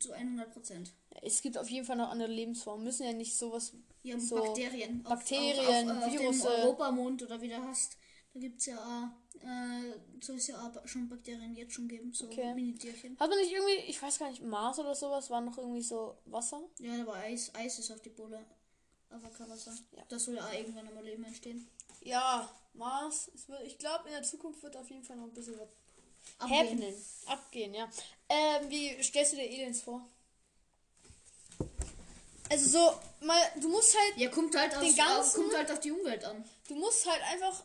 zu 0.00 0.12
100 0.14 0.50
Prozent. 0.52 0.92
Es 1.20 1.42
gibt 1.42 1.58
auf 1.58 1.68
jeden 1.68 1.84
Fall 1.84 1.96
noch 1.96 2.08
andere 2.10 2.30
Lebensformen. 2.30 2.84
Müssen 2.84 3.04
ja 3.04 3.12
nicht 3.12 3.36
sowas. 3.36 3.72
Ja, 4.02 4.18
So, 4.18 4.36
Bakterien. 4.36 5.02
Bakterien, 5.02 5.90
auf, 5.90 5.98
auf, 5.98 6.04
auf, 6.06 6.12
Virusse. 6.12 6.48
Auf 6.48 6.54
dem 6.54 6.62
Europamond 6.64 7.22
oder 7.22 7.40
wie 7.40 7.48
du 7.48 7.62
hast. 7.62 7.96
Da 8.34 8.40
gibt 8.40 8.60
es 8.60 8.66
ja 8.66 8.78
auch, 8.78 9.40
äh, 9.46 9.92
soll 10.22 10.36
es 10.36 10.46
ja 10.46 10.56
auch 10.58 10.88
schon 10.88 11.08
Bakterien 11.08 11.54
jetzt 11.54 11.74
schon 11.74 11.86
geben, 11.86 12.12
so 12.14 12.26
Okay. 12.26 12.54
Mini-Tierchen. 12.54 13.18
Hat 13.20 13.28
man 13.28 13.38
nicht 13.38 13.52
irgendwie, 13.52 13.90
ich 13.90 14.00
weiß 14.00 14.18
gar 14.18 14.30
nicht, 14.30 14.42
Mars 14.42 14.78
oder 14.78 14.94
sowas, 14.94 15.28
war 15.28 15.40
noch 15.42 15.58
irgendwie 15.58 15.82
so 15.82 16.16
Wasser? 16.24 16.62
Ja, 16.78 16.96
da 16.96 17.06
war 17.06 17.16
Eis. 17.16 17.50
Eis 17.54 17.78
ist 17.78 17.90
auf 17.90 18.00
die 18.00 18.08
Pole. 18.10 18.42
Aber 19.10 19.28
kein 19.28 19.50
Wasser. 19.50 19.74
Ja. 19.94 20.02
Da 20.08 20.18
soll 20.18 20.36
ja 20.36 20.46
auch 20.46 20.52
irgendwann 20.52 20.88
einmal 20.88 21.04
Leben 21.04 21.24
entstehen. 21.24 21.68
Ja, 22.00 22.48
Mars. 22.72 23.30
Wird, 23.48 23.62
ich 23.66 23.76
glaube, 23.78 24.08
in 24.08 24.14
der 24.14 24.22
Zukunft 24.22 24.62
wird 24.62 24.76
auf 24.78 24.88
jeden 24.88 25.04
Fall 25.04 25.16
noch 25.16 25.24
ein 25.24 25.34
bisschen 25.34 25.58
was 25.58 25.68
Abgehen. 26.38 26.58
happening. 26.58 26.94
Abgehen, 27.26 27.74
ja. 27.74 27.88
Ähm, 28.30 28.70
wie 28.70 29.02
stellst 29.02 29.34
du 29.34 29.36
dir 29.36 29.42
Aliens 29.44 29.82
vor? 29.82 30.08
Also 32.50 32.68
so, 32.68 33.26
mal, 33.26 33.40
du 33.60 33.68
musst 33.68 33.96
halt, 33.98 34.16
Ja, 34.18 34.30
kommt 34.30 34.54
halt, 34.56 34.74
auf, 34.74 34.82
Den 34.82 34.94
ganzen- 34.96 35.42
kommt 35.42 35.56
halt 35.56 35.70
auf 35.70 35.80
die 35.80 35.90
Umwelt 35.92 36.24
an. 36.24 36.44
du 36.68 36.74
musst 36.74 37.06
halt 37.10 37.22
einfach 37.22 37.62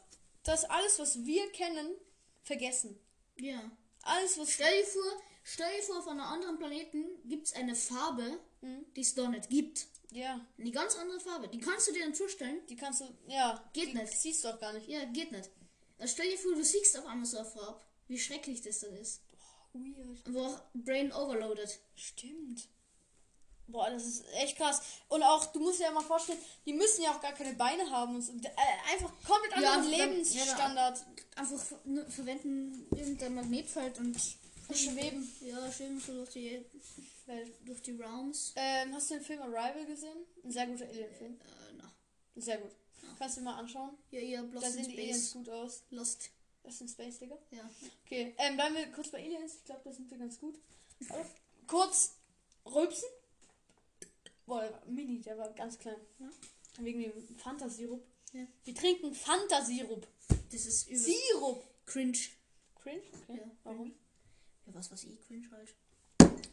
das 0.48 0.66
alles, 0.66 1.00
was 1.00 1.26
wir 1.26 1.50
kennen, 1.52 1.96
vergessen. 2.44 2.98
Ja. 3.40 3.60
Alles, 4.04 4.38
was 4.38 4.52
Stell 4.52 4.80
dir 4.82 4.86
vor, 4.88 5.22
stell 5.44 5.76
dir 5.78 5.84
vor, 5.84 6.00
auf 6.00 6.08
einem 6.08 6.22
anderen 6.22 6.58
Planeten 6.58 7.06
gibt 7.26 7.48
es 7.48 7.54
eine 7.54 7.76
Farbe, 7.76 8.40
Mhm. 8.62 8.86
die 8.96 9.02
es 9.02 9.14
da 9.14 9.28
nicht 9.28 9.50
gibt. 9.50 9.86
Ja, 10.12 10.40
Eine 10.58 10.72
ganz 10.72 10.96
andere 10.96 11.20
Farbe. 11.20 11.48
Die 11.50 11.60
kannst 11.60 11.88
du 11.88 11.92
dir 11.94 12.04
dann 12.04 12.16
zustellen. 12.16 12.66
die 12.70 12.76
kannst 12.78 13.02
du, 13.02 13.06
ja, 13.28 13.70
Geht 13.74 13.90
die 13.90 13.94
nicht. 13.98 14.18
siehst 14.18 14.44
du 14.44 14.48
auch 14.48 14.60
gar 14.60 14.72
nicht. 14.74 14.88
Ja, 14.88 15.04
geht 15.06 15.32
nicht. 15.32 15.50
Also 16.00 16.14
stell 16.14 16.30
dir 16.32 16.38
vor, 16.38 16.54
du 16.56 16.64
siehst 16.64 16.98
auf 16.98 17.06
einmal 17.06 17.26
so 17.26 17.38
eine 17.38 17.46
Farbe. 17.46 17.82
Wie 18.08 18.18
schrecklich 18.18 18.62
das 18.62 18.80
dann 18.80 18.96
ist. 18.96 19.22
Weird. 19.74 20.26
Einfach 20.26 20.64
Brain 20.74 21.12
overloaded. 21.12 21.78
Stimmt. 21.96 22.68
Boah, 23.68 23.90
das 23.90 24.06
ist 24.06 24.26
echt 24.36 24.58
krass. 24.58 24.82
Und 25.10 25.24
auch, 25.24 25.46
du 25.52 25.60
musst 25.60 25.80
dir 25.80 25.86
ja 25.86 25.92
mal 25.92 26.02
vorstellen, 26.04 26.40
die 26.66 26.74
müssen 26.74 27.02
ja 27.04 27.12
auch 27.16 27.22
gar 27.22 27.34
keine 27.34 27.54
Beine 27.54 27.90
haben. 27.92 28.16
Und 28.16 28.22
so. 28.22 28.32
äh, 28.32 28.50
einfach 28.94 29.12
komplett 29.28 29.60
Ja, 29.62 29.74
anderen 29.74 29.92
dann- 29.92 30.12
Lebensstandard. 30.12 31.06
Einfach 31.36 31.60
ver 31.60 31.80
nur 31.86 32.06
verwenden 32.10 32.88
irgendein 32.96 33.36
Magnetfeld 33.36 33.98
und 34.00 34.16
Schweben. 34.74 35.32
Ja, 35.42 35.72
schweben 35.72 36.00
so 36.00 36.14
durch 36.14 36.30
die, 36.32 36.66
durch 37.66 37.82
die 37.82 37.92
Realms. 37.92 38.54
Ähm, 38.56 38.94
hast 38.94 39.10
du 39.12 39.16
den 39.16 39.24
Film 39.24 39.42
Arrival 39.42 39.86
gesehen? 39.86 40.18
Ein 40.44 40.52
sehr 40.52 40.68
guter 40.68 40.86
Alien-Film. 40.86 41.34
Äh, 41.34 41.74
na. 41.78 41.92
Sehr 42.36 42.58
gut. 42.58 42.72
Kannst 43.20 43.38
du 43.38 43.42
mal 43.42 43.56
anschauen? 43.56 43.98
Ja, 44.12 44.20
ihr 44.20 44.40
habt 44.40 44.50
Da 44.54 44.60
Lost 44.60 44.68
in 44.68 44.84
sehen 44.84 44.92
die 44.94 44.98
Aliens 45.00 45.18
Space. 45.30 45.34
gut 45.34 45.50
aus. 45.50 45.84
Lost. 45.92 46.30
Lost 46.64 46.82
in 46.82 46.88
Space, 46.90 47.20
Digga. 47.20 47.38
Ja. 47.52 47.70
Okay, 48.06 48.34
ähm, 48.38 48.56
bleiben 48.56 48.76
wir 48.76 48.92
kurz 48.92 49.10
bei 49.10 49.20
Aliens. 49.24 49.56
Ich 49.56 49.66
glaube, 49.66 49.82
da 49.86 49.92
sind 49.92 50.10
wir 50.12 50.18
ganz 50.18 50.40
gut. 50.40 50.56
Kurz 51.68 52.14
rülpsen. 52.66 53.08
Boah, 54.48 54.82
mini, 54.88 55.22
der 55.22 55.38
war 55.38 55.50
ganz 55.54 55.78
klein. 55.78 55.98
Ja? 56.20 56.30
Wegen 56.80 57.02
dem 57.02 57.38
Fantasirup. 57.38 58.04
Ja. 58.34 58.42
Wir 58.64 58.74
trinken 58.74 59.14
Fantasirup. 59.14 60.08
Das 60.52 60.66
ist 60.66 60.88
übel. 60.88 60.98
Sirup. 61.00 61.64
Cringe. 61.86 62.18
Cringe? 62.82 63.02
Okay. 63.28 63.38
Ja, 63.40 63.52
Warum? 63.64 63.94
Ja, 64.66 64.74
was 64.74 64.92
weiß 64.92 65.04
ich, 65.04 65.22
cringe 65.28 65.50
halt. 65.52 65.76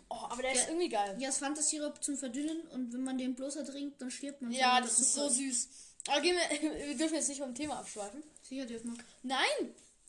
Oh, 0.08 0.14
aber 0.28 0.42
der 0.42 0.52
ist 0.52 0.62
Ja. 0.64 0.68
irgendwie 0.68 0.88
geil. 0.88 1.16
Ja, 1.18 1.28
das 1.28 1.38
Fantasirup 1.38 2.02
zum 2.02 2.16
Verdünnen 2.16 2.60
und 2.68 2.92
wenn 2.92 3.02
man 3.02 3.16
den 3.18 3.34
bloß 3.34 3.54
trinkt, 3.64 4.00
dann 4.00 4.10
stirbt 4.10 4.42
man. 4.42 4.52
Ja, 4.52 4.80
das 4.80 4.96
der 4.96 5.02
ist 5.04 5.14
so 5.14 5.22
Zucker. 5.22 5.34
süß. 5.34 5.68
Aber 6.08 6.20
gehen 6.20 6.36
wir, 6.36 6.72
wir 6.88 6.96
dürfen 6.96 7.14
jetzt 7.14 7.28
nicht 7.28 7.40
vom 7.40 7.54
Thema 7.54 7.78
abschweifen. 7.78 8.22
Sicher 8.42 8.66
dürfen 8.66 8.96
wir. 8.96 9.04
Nein! 9.22 9.74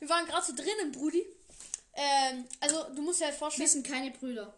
wir 0.00 0.08
waren 0.08 0.26
gerade 0.26 0.46
so 0.46 0.54
drinnen, 0.54 0.92
Brudi. 0.92 1.24
Ähm, 1.94 2.44
also, 2.60 2.84
du 2.94 3.02
musst 3.02 3.20
dir 3.20 3.24
halt 3.26 3.34
Wir 3.34 3.38
vorstellen. 3.38 3.68
sind 3.68 3.86
keine 3.86 4.10
Brüder. 4.10 4.54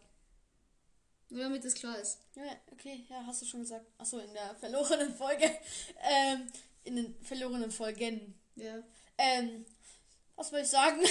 Nur 1.31 1.43
damit 1.43 1.65
das 1.65 1.75
klar 1.75 1.99
ist. 1.99 2.19
Ja, 2.35 2.45
okay, 2.73 3.05
ja, 3.09 3.23
hast 3.27 3.43
du 3.43 3.47
schon 3.47 3.61
gesagt. 3.61 3.87
Achso, 3.99 4.19
in 4.19 4.33
der 4.33 4.55
verlorenen 4.57 5.15
Folge. 5.15 5.51
Ähm, 6.01 6.47
in 6.85 6.97
den 6.97 7.15
verlorenen 7.23 7.71
Folgen. 7.71 8.35
Ja. 8.57 8.83
Ähm, 9.19 9.67
was 10.37 10.49
soll 10.49 10.61
ich 10.61 10.69
sagen? 10.69 11.01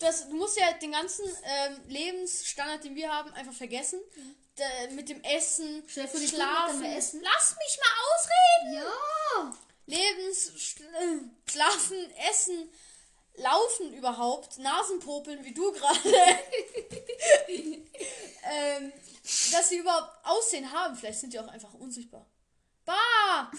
Das, 0.00 0.28
du 0.28 0.36
musst 0.36 0.56
ja 0.56 0.72
den 0.74 0.92
ganzen 0.92 1.24
ähm, 1.42 1.80
Lebensstandard, 1.88 2.84
den 2.84 2.94
wir 2.94 3.12
haben, 3.12 3.32
einfach 3.32 3.52
vergessen. 3.52 4.00
Da, 4.54 4.64
mit 4.92 5.08
dem 5.08 5.20
Essen, 5.22 5.82
Schlafen. 5.88 6.84
Essen. 6.84 7.20
Lass 7.22 7.56
mich 7.56 7.78
mal 7.78 7.96
ausreden! 8.14 8.74
Ja! 8.74 9.58
Lebens, 9.86 10.52
äh, 10.78 11.50
Schlafen, 11.50 12.10
Essen, 12.30 12.70
Laufen 13.38 13.94
überhaupt, 13.94 14.58
Nasenpopeln, 14.58 15.44
wie 15.44 15.54
du 15.54 15.72
gerade. 15.72 16.38
ähm, 17.48 18.92
dass 19.52 19.68
sie 19.68 19.78
überhaupt 19.78 20.10
Aussehen 20.24 20.70
haben. 20.72 20.96
Vielleicht 20.96 21.20
sind 21.20 21.32
die 21.32 21.40
auch 21.40 21.48
einfach 21.48 21.74
unsichtbar. 21.74 22.26
Bah! 22.84 23.50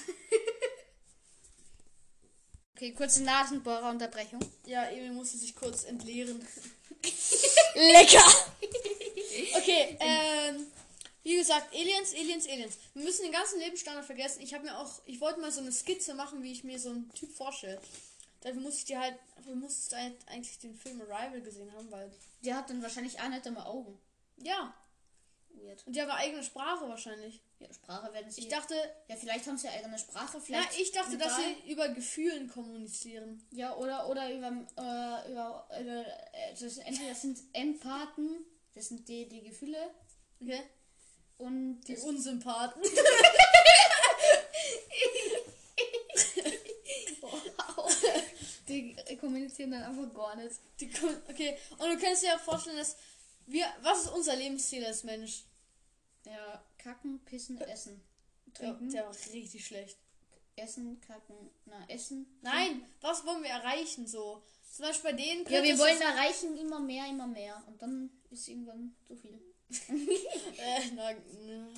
Okay, 2.75 2.93
kurze 2.93 3.23
Nasenbohrerunterbrechung. 3.23 4.39
Ja, 4.65 4.85
Emil 4.85 5.11
musste 5.11 5.37
sich 5.37 5.53
kurz 5.53 5.83
entleeren. 5.83 6.47
Lecker! 7.75 8.25
Okay, 9.57 9.97
ähm, 9.99 10.65
wie 11.23 11.35
gesagt, 11.35 11.73
Aliens, 11.73 12.13
Aliens, 12.13 12.47
Aliens. 12.47 12.77
Wir 12.93 13.03
müssen 13.03 13.23
den 13.23 13.33
ganzen 13.33 13.59
Lebensstandard 13.59 14.05
vergessen. 14.05 14.41
Ich 14.41 14.53
habe 14.53 14.63
mir 14.63 14.77
auch, 14.77 14.89
ich 15.05 15.19
wollte 15.19 15.41
mal 15.41 15.51
so 15.51 15.59
eine 15.59 15.71
Skizze 15.71 16.13
machen, 16.13 16.41
wie 16.41 16.53
ich 16.53 16.63
mir 16.63 16.79
so 16.79 16.89
einen 16.89 17.11
Typ 17.13 17.35
vorstelle. 17.35 17.81
Dafür 18.41 18.61
muss 18.61 18.77
ich 18.77 18.85
dir 18.85 18.99
halt, 18.99 19.15
dafür 19.35 19.55
musst 19.55 19.91
du 19.91 19.97
halt 19.97 20.15
eigentlich 20.27 20.59
den 20.59 20.73
Film 20.75 21.01
Arrival 21.01 21.41
gesehen 21.41 21.71
haben, 21.73 21.91
weil, 21.91 22.09
Der 22.43 22.55
hat 22.55 22.69
dann 22.69 22.81
wahrscheinlich 22.81 23.19
auch 23.19 23.27
nicht 23.29 23.45
einmal 23.45 23.65
Augen. 23.67 23.99
ja, 24.37 24.73
Weird. 25.51 25.85
und 25.87 25.93
die 25.95 26.01
haben 26.01 26.11
eigene 26.11 26.41
Sprache 26.43 26.87
wahrscheinlich. 26.87 27.41
Ja, 27.59 27.73
Sprache 27.73 28.13
werden 28.13 28.31
sie. 28.31 28.39
Ich 28.41 28.47
dachte, 28.47 28.75
ja, 29.09 29.15
vielleicht 29.17 29.45
haben 29.47 29.57
sie 29.57 29.67
ja 29.67 29.73
eigene 29.73 29.99
Sprache. 29.99 30.37
na, 30.37 30.39
Vielleicht 30.39 30.79
ich 30.79 30.91
dachte, 30.93 31.17
dass 31.17 31.35
sie 31.35 31.69
über 31.71 31.89
Gefühlen 31.89 32.47
kommunizieren. 32.49 33.45
Ja, 33.51 33.75
oder, 33.75 34.07
oder 34.09 34.31
über, 34.33 34.47
äh, 34.47 35.31
über, 35.31 35.67
über 35.81 36.05
äh, 36.31 36.53
das, 36.57 36.77
entweder 36.77 37.09
das 37.09 37.21
sind 37.23 37.39
Empathen, 37.51 38.45
das 38.73 38.87
sind 38.87 39.09
die, 39.09 39.27
die 39.27 39.41
Gefühle 39.41 39.89
Okay? 40.41 40.61
und 41.39 41.81
Die 41.81 41.97
Unsympathen. 41.97 42.81
die 48.69 49.17
kommunizieren 49.17 49.71
dann 49.71 49.83
einfach 49.83 50.13
gar 50.13 50.35
nicht. 50.35 50.55
Die, 50.79 50.89
okay, 51.29 51.57
und 51.77 51.89
du 51.89 51.97
kannst 51.99 52.23
dir 52.23 52.35
auch 52.35 52.39
vorstellen, 52.39 52.77
dass 52.77 52.95
wir, 53.47 53.65
was 53.81 54.01
ist 54.03 54.11
unser 54.11 54.35
Lebensziel 54.35 54.85
als 54.85 55.03
Mensch? 55.03 55.43
Ja, 56.25 56.63
kacken, 56.77 57.19
pissen, 57.25 57.59
essen. 57.61 58.01
Der, 58.59 58.69
Trinken, 58.69 58.91
der 58.91 59.05
war 59.05 59.15
richtig 59.33 59.65
schlecht. 59.65 59.97
essen, 60.55 60.99
kacken, 61.01 61.35
na, 61.65 61.85
essen. 61.87 62.39
Nein, 62.41 62.85
was 63.01 63.25
wollen 63.25 63.43
wir 63.43 63.49
erreichen 63.49 64.07
so? 64.07 64.43
Zum 64.71 64.85
Beispiel 64.85 65.11
bei 65.11 65.17
denen. 65.17 65.45
Ja, 65.47 65.63
wir 65.63 65.77
wollen 65.79 66.01
erreichen 66.01 66.57
immer 66.57 66.79
mehr, 66.79 67.07
immer 67.07 67.27
mehr. 67.27 67.63
Und 67.67 67.81
dann 67.81 68.09
ist 68.29 68.47
irgendwann 68.47 68.95
zu 69.07 69.15
viel. 69.15 69.39
Äh, 70.57 70.81
na, 70.95 71.11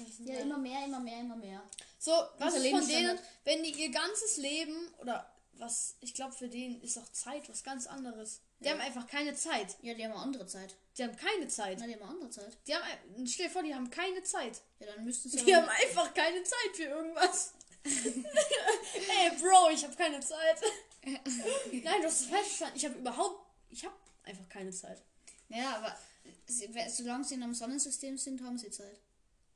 sind 0.09 0.27
Ja, 0.29 0.39
immer 0.39 0.57
mehr, 0.57 0.85
immer 0.85 0.99
mehr, 0.99 1.19
immer 1.19 1.35
mehr. 1.35 1.61
So, 1.99 2.11
was 2.37 2.55
ist 2.55 2.69
von 2.69 2.87
denen, 2.87 3.19
wenn 3.43 3.63
die 3.63 3.71
ihr 3.71 3.91
ganzes 3.91 4.37
Leben 4.37 4.75
oder 4.99 5.29
was, 5.53 5.95
ich 5.99 6.13
glaube 6.13 6.33
für 6.33 6.47
denen 6.49 6.81
ist 6.81 6.97
auch 6.97 7.11
Zeit 7.11 7.47
was 7.49 7.63
ganz 7.63 7.87
anderes. 7.87 8.41
Die 8.59 8.65
Ja. 8.65 8.71
haben 8.73 8.81
einfach 8.81 9.07
keine 9.07 9.35
Zeit. 9.35 9.75
Ja, 9.81 9.93
die 9.93 10.03
haben 10.03 10.11
eine 10.13 10.21
andere 10.21 10.45
Zeit. 10.47 10.75
Die 10.97 11.03
haben 11.03 11.15
keine 11.15 11.47
Zeit. 11.47 11.77
Na, 11.79 11.87
die 11.87 11.93
haben 11.93 12.01
eine 12.03 12.11
andere 12.11 12.29
Zeit. 12.29 12.57
Die 12.67 12.75
haben, 12.75 12.83
ein- 12.83 13.27
stell 13.27 13.47
dir 13.47 13.51
vor, 13.51 13.63
die 13.63 13.73
haben 13.73 13.89
keine 13.89 14.21
Zeit. 14.23 14.61
Ja, 14.79 14.87
dann 14.87 15.03
müssten 15.05 15.29
sie 15.29 15.43
Die 15.43 15.55
haben 15.55 15.67
einfach 15.69 16.13
keine 16.13 16.43
Zeit 16.43 16.75
für 16.75 16.83
irgendwas. 16.83 17.53
Ey, 17.83 19.31
Bro, 19.39 19.69
ich 19.71 19.83
habe 19.83 19.95
keine 19.95 20.19
Zeit. 20.19 20.61
Nein, 21.03 22.01
du 22.01 22.05
hast 22.07 22.21
es 22.21 22.25
falsch 22.27 22.47
verstanden. 22.47 22.77
Ich 22.77 22.85
habe 22.85 22.95
überhaupt, 22.99 23.45
ich 23.69 23.83
habe 23.85 23.95
einfach 24.23 24.47
keine 24.49 24.71
Zeit. 24.71 25.01
Ja, 25.49 25.77
aber 25.77 25.97
solange 26.89 27.23
sie 27.23 27.35
in 27.35 27.43
einem 27.43 27.55
Sonnensystem 27.55 28.17
sind, 28.17 28.41
haben 28.43 28.57
sie 28.57 28.69
Zeit. 28.69 28.99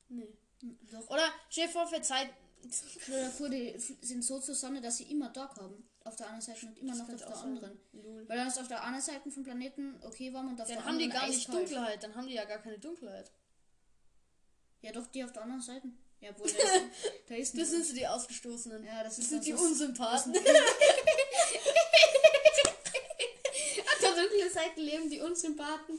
Nee. 0.08 0.28
Doch. 0.90 1.08
Oder 1.10 1.28
stell 1.50 1.66
dir 1.66 1.72
vor, 1.72 1.86
für 1.86 2.02
Zeit. 2.02 2.28
F- 2.64 3.92
sind 4.00 4.24
so 4.24 4.40
zur 4.40 4.54
Sonne, 4.54 4.80
dass 4.80 4.96
sie 4.98 5.04
immer 5.04 5.32
Tag 5.32 5.56
haben. 5.56 5.86
Auf 6.04 6.14
der 6.16 6.26
anderen 6.26 6.42
Seite 6.42 6.66
und 6.66 6.78
immer 6.78 6.94
noch 6.94 7.08
auf 7.08 7.16
der 7.16 7.18
sein. 7.18 7.36
anderen. 7.44 7.80
Lol. 7.92 8.28
Weil 8.28 8.36
dann 8.38 8.46
ist 8.48 8.58
auf 8.60 8.68
der 8.68 8.82
anderen 8.82 9.04
Seite 9.04 9.28
vom 9.30 9.42
Planeten 9.42 10.00
okay 10.04 10.32
warm 10.32 10.48
und 10.48 10.60
auf 10.60 10.68
Dann 10.68 10.76
der 10.76 10.84
haben 10.84 10.98
die 10.98 11.04
anderen 11.06 11.20
gar 11.22 11.28
nicht. 11.28 11.48
Dunkelheit. 11.52 12.02
Dann 12.02 12.14
haben 12.14 12.26
die 12.28 12.34
ja 12.34 12.44
gar 12.44 12.58
keine 12.58 12.78
Dunkelheit. 12.78 13.30
Ja, 14.82 14.92
doch, 14.92 15.06
die 15.08 15.24
auf 15.24 15.32
der 15.32 15.42
anderen 15.42 15.62
Seite. 15.62 15.88
Ja, 16.20 16.36
wohl, 16.38 16.46
da 17.28 17.34
ist, 17.34 17.54
da 17.54 17.58
ist 17.58 17.58
Das 17.58 17.70
sind 17.70 17.84
so 17.86 17.94
die 17.94 18.06
Ausgestoßenen. 18.06 18.84
Ja, 18.84 19.02
das, 19.02 19.16
Das 19.16 19.28
sind 19.28 19.44
die 19.44 19.50
dann 19.50 19.60
Unsympathen. 19.60 20.32
Auf 23.86 23.98
der 24.00 24.10
dunklen 24.22 24.50
Seite 24.52 24.80
leben 24.80 25.10
die 25.10 25.20
Unsympathen 25.20 25.98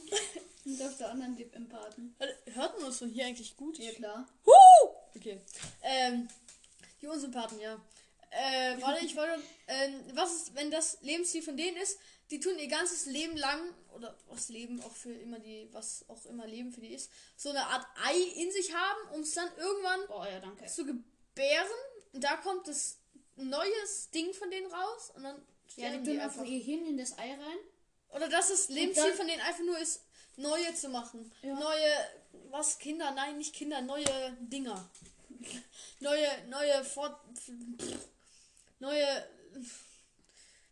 und 0.64 0.82
auf 0.82 0.96
der 0.96 1.10
anderen 1.10 1.36
die 1.36 1.50
Empathen. 1.52 2.14
Hört 2.52 2.76
man 2.78 2.88
uns 2.88 2.98
von 2.98 3.10
hier 3.10 3.26
eigentlich 3.26 3.56
gut? 3.56 3.78
Ja, 3.78 3.90
klar. 3.92 4.26
Huh! 4.46 4.88
Okay. 5.16 5.40
Ähm, 5.82 6.28
die 7.00 7.06
Unsympathen, 7.06 7.60
ja. 7.60 7.80
Äh, 8.30 8.80
warte, 8.80 9.04
ich 9.04 9.16
wollte. 9.16 9.40
Ähm, 9.68 10.04
was 10.12 10.34
ist, 10.34 10.54
wenn 10.54 10.70
das 10.70 10.98
Lebensziel 11.00 11.42
von 11.42 11.56
denen 11.56 11.76
ist? 11.78 11.98
Die 12.30 12.40
tun 12.40 12.58
ihr 12.58 12.68
ganzes 12.68 13.06
Leben 13.06 13.36
lang, 13.38 13.58
oder 13.94 14.14
was 14.28 14.50
Leben 14.50 14.82
auch 14.82 14.92
für 14.92 15.12
immer 15.12 15.38
die, 15.38 15.66
was 15.72 16.04
auch 16.08 16.26
immer 16.26 16.46
Leben 16.46 16.70
für 16.70 16.82
die 16.82 16.92
ist, 16.92 17.10
so 17.36 17.48
eine 17.48 17.64
Art 17.64 17.86
Ei 18.04 18.18
in 18.42 18.52
sich 18.52 18.74
haben, 18.74 19.14
um 19.14 19.22
es 19.22 19.32
dann 19.32 19.48
irgendwann 19.56 20.00
Oh 20.10 20.24
ja, 20.24 20.38
danke. 20.40 20.66
zu 20.66 20.84
gebären. 20.84 21.68
Und 22.12 22.22
da 22.22 22.36
kommt 22.36 22.68
das 22.68 22.98
neues 23.36 24.10
Ding 24.10 24.34
von 24.34 24.50
denen 24.50 24.70
raus 24.70 25.10
und 25.14 25.22
dann 25.22 25.40
Ja, 25.76 25.90
die 25.96 26.02
tun 26.02 26.20
einfach 26.20 26.44
ihr 26.44 26.60
Hirn 26.62 26.86
in 26.86 26.98
das 26.98 27.16
Ei 27.16 27.30
rein. 27.30 27.58
Oder 28.10 28.28
dass 28.28 28.48
das 28.48 28.68
Lebensziel 28.68 29.12
von 29.14 29.26
denen 29.26 29.40
einfach 29.40 29.64
nur 29.64 29.78
ist, 29.78 30.02
neue 30.36 30.74
zu 30.74 30.88
machen. 30.90 31.32
Ja. 31.42 31.54
Neue, 31.54 32.10
was, 32.50 32.78
Kinder, 32.78 33.10
nein, 33.12 33.38
nicht 33.38 33.54
Kinder, 33.54 33.80
neue 33.80 34.36
Dinger. 34.40 34.88
Neue, 36.00 36.28
neue 36.48 36.84
Fort... 36.84 37.18
Neue... 38.78 39.06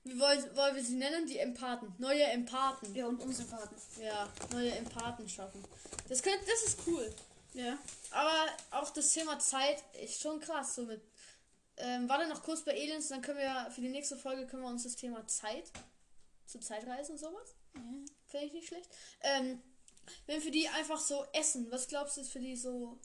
Wie 0.05 0.21
wollen, 0.21 0.57
wollen 0.57 0.77
wir 0.77 0.85
sie 0.85 0.95
nennen? 0.95 1.27
Die 1.27 1.39
Empathen. 1.39 1.93
Neue 1.99 2.23
Empathen. 2.23 2.95
Ja, 2.95 3.07
und 3.07 3.21
Unsympathen. 3.21 3.77
Ja, 4.01 4.29
neue 4.53 4.71
Empathen 4.71 5.29
schaffen. 5.29 5.65
Das 6.09 6.23
könnte, 6.23 6.47
das 6.47 6.63
ist 6.63 6.87
cool. 6.87 7.13
Ja. 7.55 7.77
Aber 8.13 8.47
auch 8.71 8.91
das 8.91 9.13
Thema 9.13 9.39
Zeit 9.41 9.83
ist 10.01 10.21
schon 10.21 10.39
krass. 10.39 10.77
So 10.77 10.85
mit, 10.85 11.03
ähm, 11.79 12.09
warte 12.09 12.29
noch 12.29 12.43
kurz 12.45 12.63
bei 12.63 12.73
Aliens, 12.73 13.09
dann 13.09 13.21
können 13.21 13.39
wir 13.39 13.69
für 13.75 13.81
die 13.81 13.89
nächste 13.89 14.17
Folge 14.17 14.47
können 14.47 14.63
wir 14.63 14.69
uns 14.69 14.85
das 14.85 14.95
Thema 14.95 15.27
Zeit, 15.27 15.73
zu 16.47 16.61
Zeitreisen 16.61 17.13
und 17.13 17.19
sowas. 17.19 17.57
Finde 18.27 18.47
ich 18.47 18.53
nicht 18.53 18.69
schlecht. 18.69 18.89
Ähm, 19.23 19.63
wenn 20.27 20.41
für 20.41 20.51
die 20.51 20.69
einfach 20.69 21.01
so 21.01 21.27
essen, 21.33 21.71
was 21.71 21.89
glaubst 21.89 22.17
du 22.17 22.21
ist 22.21 22.33
für 22.33 22.41
die 22.41 22.57
so? 22.57 22.99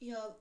Ja, 0.00 0.36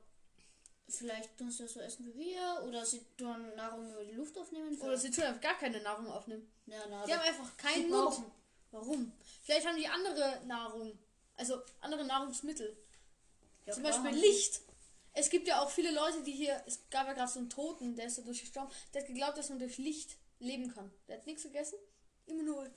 vielleicht 0.90 1.38
tun 1.38 1.52
sie 1.52 1.64
das 1.64 1.74
so 1.74 1.80
essen 1.80 2.06
wie 2.06 2.16
wir 2.18 2.64
oder 2.68 2.86
sie 2.86 3.02
tun 3.18 3.56
Nahrung 3.56 3.92
über 3.92 4.04
die 4.04 4.14
Luft 4.14 4.38
aufnehmen. 4.38 4.80
Oder 4.80 4.98
sie 4.98 5.12
tun 5.12 5.26
einfach 5.26 5.42
gar 5.42 5.58
keine 5.58 5.82
Nahrung 5.82 6.08
aufnehmen. 6.08 6.50
ja, 6.66 6.80
na, 6.90 7.06
Die 7.06 7.14
haben 7.14 7.28
einfach 7.28 7.58
keinen 7.58 7.90
Mund. 7.90 8.24
Warum? 8.72 9.12
Vielleicht 9.44 9.66
haben 9.66 9.78
die 9.78 9.88
andere 9.88 10.42
Nahrung, 10.46 10.98
also 11.36 11.62
andere 11.82 12.06
Nahrungsmittel. 12.06 12.78
Ja, 13.66 13.74
Zum 13.74 13.84
Beispiel 13.84 14.12
Licht. 14.12 14.62
Es 15.14 15.30
gibt 15.30 15.48
ja 15.48 15.62
auch 15.62 15.70
viele 15.70 15.92
Leute, 15.92 16.22
die 16.24 16.32
hier. 16.32 16.62
Es 16.68 16.80
gab 16.90 17.08
ja 17.08 17.14
gerade 17.14 17.32
so 17.32 17.40
einen 17.40 17.50
Toten, 17.50 17.96
der 17.96 18.06
ist 18.06 18.18
dadurch 18.20 18.42
gestorben. 18.42 18.72
Der 18.94 19.02
hat 19.02 19.08
geglaubt, 19.08 19.38
dass 19.38 19.50
man 19.50 19.60
durch 19.60 19.78
Licht 19.78 20.16
leben 20.40 20.74
kann. 20.74 20.92
Der 21.08 21.18
hat 21.18 21.26
nichts 21.26 21.44
gegessen, 21.44 21.80
immer 22.28 22.44
nur 22.44 22.70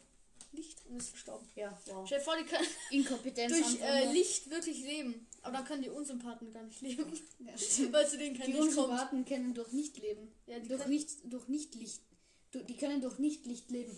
Licht 0.53 0.85
und 0.87 0.97
ist 0.99 1.11
verstorben. 1.11 1.47
sie. 1.55 1.61
Ja, 1.61 1.79
wow. 1.87 2.05
Stell 2.07 2.19
dir 2.19 2.25
vor, 2.25 2.37
die 2.37 2.45
können 2.45 2.67
Inkompetenz 2.91 3.53
durch 3.57 3.81
äh. 3.81 4.13
Licht 4.13 4.51
wirklich 4.51 4.79
leben. 4.83 5.27
Aber 5.43 5.59
dann 5.59 5.65
können 5.65 5.83
die 5.83 5.89
Unsympathen 5.91 6.53
gar 6.53 6.63
nicht 6.65 6.81
leben, 6.81 7.13
Ja, 7.39 7.57
stimmt. 7.59 7.93
weil 7.93 8.09
zu 8.09 8.19
denen 8.19 8.37
kein 8.37 8.47
Die 8.47 8.53
Licht 8.53 8.75
kommt. 8.75 8.79
Unsympathen 8.91 9.25
können 9.25 9.55
durch 9.55 9.73
nicht 9.73 9.97
leben. 9.99 10.33
Ja, 10.47 10.59
die 10.59 10.69
durch 10.69 10.87
nicht, 10.87 11.11
durch 11.25 11.49
nicht 11.49 11.75
Licht. 11.77 12.03
Du- 12.51 12.65
Die 12.65 12.77
können 12.77 13.01
durch 13.01 13.19
nicht 13.19 13.47
Licht 13.47 13.71
leben. 13.71 13.97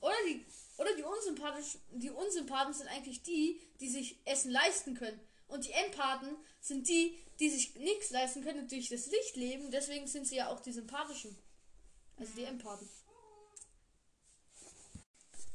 Oder 0.00 0.14
die, 0.28 0.44
oder 0.78 0.94
die 0.96 1.02
Unsympathisch, 1.02 1.78
die 1.92 2.10
Unsympathen 2.10 2.72
sind 2.74 2.88
eigentlich 2.88 3.22
die, 3.22 3.60
die 3.80 3.88
sich 3.88 4.18
Essen 4.24 4.50
leisten 4.50 4.94
können. 4.94 5.18
Und 5.48 5.64
die 5.66 5.72
Empathen 5.72 6.36
sind 6.60 6.88
die, 6.88 7.16
die 7.40 7.48
sich 7.48 7.74
nichts 7.76 8.10
leisten 8.10 8.42
können 8.42 8.60
und 8.60 8.70
durch 8.72 8.88
das 8.88 9.06
Licht 9.06 9.36
leben. 9.36 9.70
Deswegen 9.70 10.06
sind 10.06 10.26
sie 10.26 10.36
ja 10.36 10.48
auch 10.50 10.60
die 10.60 10.72
sympathischen. 10.72 11.36
Also 12.16 12.32
die 12.36 12.44
Empathen. 12.44 12.88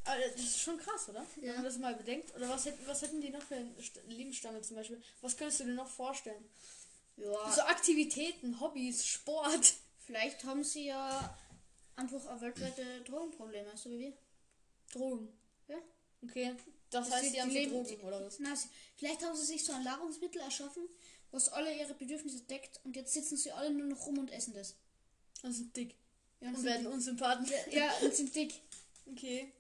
Aber 0.06 0.20
das 0.20 0.36
ist 0.42 0.60
schon 0.60 0.78
krass, 0.78 1.08
oder? 1.10 1.26
Wenn 1.36 1.46
Ja. 1.46 1.54
man 1.56 1.64
das 1.64 1.78
mal 1.78 1.96
bedenkt. 1.96 2.36
Oder 2.36 2.50
was 2.50 2.66
hätten, 2.66 2.86
was 2.88 3.02
hätten 3.02 3.22
die 3.22 3.30
noch 3.30 3.42
für 3.42 3.56
einen 3.56 3.76
St- 3.78 4.02
Lebensstandard 4.08 4.66
zum 4.66 4.76
Beispiel? 4.76 5.02
Was 5.22 5.38
könntest 5.38 5.62
du 5.62 5.66
dir 5.66 5.74
noch 5.74 5.90
vorstellen? 5.90 6.44
Ja, 7.18 7.52
So 7.52 7.62
Aktivitäten, 7.62 8.60
Hobbys, 8.60 9.06
Sport. 9.06 9.74
vielleicht 10.06 10.44
haben 10.44 10.64
sie 10.64 10.88
ja 10.88 11.38
einfach 11.96 12.26
ein 12.26 12.42
weltweite 12.42 13.02
Drogenprobleme, 13.02 13.72
so 13.78 13.90
wie 13.92 14.00
wir. 14.00 14.14
Drogen. 14.92 15.30
Ja. 15.68 15.78
Okay. 16.24 16.54
Das, 16.90 17.08
Das 17.10 17.16
heißt, 17.22 17.34
die 17.34 17.42
haben 17.42 17.50
die 17.50 17.68
Drogen, 17.70 18.02
oder 18.02 18.26
was? 18.26 18.40
Na, 18.40 18.56
sie, 18.56 18.68
vielleicht 18.98 19.24
haben 19.24 19.36
sie 19.36 19.46
sich 19.46 19.64
so 19.64 19.74
ein 19.74 19.84
Nahrungsmittel 19.84 20.42
erschaffen, 20.42 20.88
was 21.32 21.50
alle 21.50 21.74
ihre 21.76 21.94
Bedürfnisse 21.94 22.42
deckt 22.42 22.80
und 22.84 22.96
jetzt 22.96 23.14
sitzen 23.14 23.38
sie 23.38 23.52
alle 23.52 23.72
nur 23.72 23.88
noch 23.88 24.06
rum 24.06 24.18
und 24.20 24.32
essen 24.32 24.54
das. 24.54 24.76
Und 25.44 25.54
sind 25.54 25.76
dick. 25.76 25.96
Ja, 26.42 26.50
und 26.50 26.56
Und 26.56 26.62
sind, 26.62 26.66
werden 26.66 26.88
Unsympathen. 26.88 27.48
ja, 27.72 27.92
und 28.02 28.14
sind 28.14 28.36
dick. 28.36 28.54
Okay. 29.06 29.52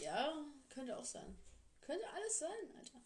Ja, 0.00 0.32
könnte 0.70 0.96
auch 0.96 1.04
sein. 1.04 1.36
Könnte 1.80 2.04
alles 2.14 2.38
sein, 2.38 2.50
Alter. 2.78 3.00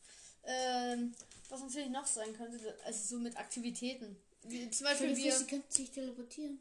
Ähm, 0.44 1.14
was 1.48 1.60
natürlich 1.60 1.88
noch 1.88 2.06
sein 2.06 2.32
könnte, 2.36 2.78
also 2.84 3.16
so 3.16 3.20
mit 3.20 3.36
Aktivitäten. 3.36 4.16
Wie, 4.44 4.70
zum 4.70 4.84
Beispiel 4.86 5.16
wir. 5.16 5.36
sie 5.36 5.46
könnten 5.46 5.72
sich 5.72 5.90
teleportieren. 5.90 6.60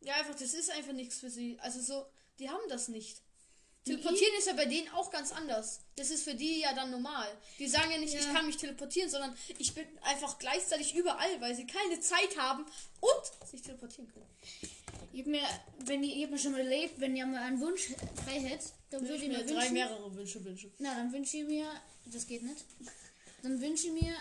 Ja, 0.00 0.14
einfach, 0.14 0.34
das 0.34 0.54
ist 0.54 0.70
einfach 0.70 0.92
nichts 0.92 1.18
für 1.18 1.30
sie. 1.30 1.58
Also 1.60 1.80
so, 1.80 2.06
die 2.38 2.48
haben 2.48 2.66
das 2.68 2.88
nicht. 2.88 3.18
Teleportieren 3.84 4.32
ist 4.38 4.46
ja 4.46 4.54
bei 4.54 4.64
denen 4.64 4.88
auch 4.90 5.10
ganz 5.10 5.30
anders. 5.32 5.80
Das 5.96 6.08
ist 6.08 6.24
für 6.24 6.34
die 6.34 6.60
ja 6.60 6.72
dann 6.72 6.90
normal. 6.90 7.28
Die 7.58 7.68
sagen 7.68 7.90
ja 7.90 7.98
nicht, 7.98 8.14
Ja. 8.14 8.20
ich 8.20 8.32
kann 8.32 8.46
mich 8.46 8.56
teleportieren, 8.56 9.10
sondern 9.10 9.36
ich 9.58 9.74
bin 9.74 9.86
einfach 10.00 10.38
gleichzeitig 10.38 10.94
überall, 10.94 11.40
weil 11.42 11.54
sie 11.54 11.66
keine 11.66 12.00
Zeit 12.00 12.38
haben 12.38 12.64
und 13.00 13.48
sich 13.50 13.60
teleportieren 13.60 14.10
können. 14.10 14.26
Ich 15.12 15.20
hab 15.20 15.26
mir, 15.26 15.46
wenn 15.80 16.02
ich, 16.02 16.16
ich 16.16 16.22
hab 16.24 16.30
mir 16.30 16.38
schon 16.38 16.52
mal 16.52 16.60
erlebt, 16.60 16.98
wenn 16.98 17.14
ihr 17.14 17.26
mal 17.26 17.42
einen 17.42 17.60
Wunsch 17.60 17.90
frei 18.24 18.40
hättet, 18.40 18.72
dann 18.98 19.08
würde 19.08 19.22
ich 19.24 19.28
mir 19.28 19.44
drei 19.44 19.54
wünschen. 19.62 19.72
mehrere 19.74 20.14
Wünsche 20.14 20.44
wünschen. 20.44 20.72
Na, 20.78 20.94
dann 20.94 21.12
wünsche 21.12 21.36
ich 21.38 21.44
mir, 21.46 21.70
das 22.06 22.26
geht 22.26 22.42
nicht. 22.42 22.64
Dann 23.42 23.60
wünsche 23.60 23.88
ich 23.88 23.92
mir, 24.02 24.14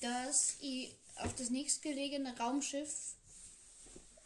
dass 0.00 0.54
ich 0.60 0.94
auf 1.16 1.34
das 1.34 1.50
nächstgelegene 1.50 2.36
Raumschiff, 2.38 3.14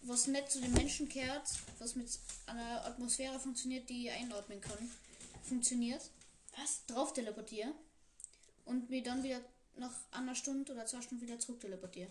was 0.02 0.26
nicht 0.26 0.50
zu 0.50 0.60
den 0.60 0.72
Menschen 0.72 1.08
kehrt, 1.08 1.48
was 1.78 1.94
mit 1.96 2.06
einer 2.46 2.84
Atmosphäre 2.84 3.38
funktioniert, 3.40 3.88
die 3.88 4.06
ich 4.06 4.12
einatmen 4.12 4.60
kann, 4.60 4.90
funktioniert, 5.48 6.02
Was? 6.58 6.84
drauf 6.86 7.12
teleportiere 7.14 7.72
und 8.66 8.90
mir 8.90 9.02
dann 9.02 9.22
wieder 9.22 9.40
nach 9.76 9.92
einer 10.12 10.34
Stunde 10.34 10.72
oder 10.72 10.86
zwei 10.86 11.00
Stunden 11.02 11.22
wieder 11.26 11.38
zurück 11.38 11.60
teleportiere. 11.60 12.10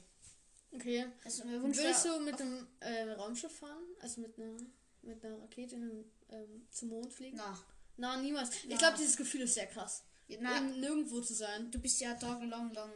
Okay. 0.74 1.06
Also 1.24 1.44
wär- 1.44 1.60
du 1.60 2.20
mit 2.20 2.42
einem 2.42 2.68
äh, 2.80 3.12
Raumschiff 3.12 3.52
fahren? 3.52 3.84
Also 4.00 4.22
mit 4.22 4.38
einer, 4.40 4.58
mit 5.04 5.24
einer 5.24 5.40
Rakete 5.40 5.76
in 5.76 5.82
den, 5.82 6.12
ähm, 6.34 6.68
zum 6.72 6.90
Mond 6.90 7.14
fliegen? 7.14 7.38
Na, 7.38 7.58
Na, 7.98 8.18
niemals. 8.18 8.50
Ich 8.64 8.70
Na. 8.70 8.78
glaube, 8.78 8.98
dieses 8.98 9.16
Gefühl 9.18 9.42
ist 9.42 9.54
sehr 9.54 9.68
krass. 9.68 10.04
na, 10.40 10.58
In, 10.58 10.80
nirgendwo 10.80 11.22
zu 11.22 11.34
sein. 11.34 11.72
du 11.72 11.80
bist 11.80 12.00
ja 12.02 12.14
tagelang 12.16 12.74
lang, 12.74 12.92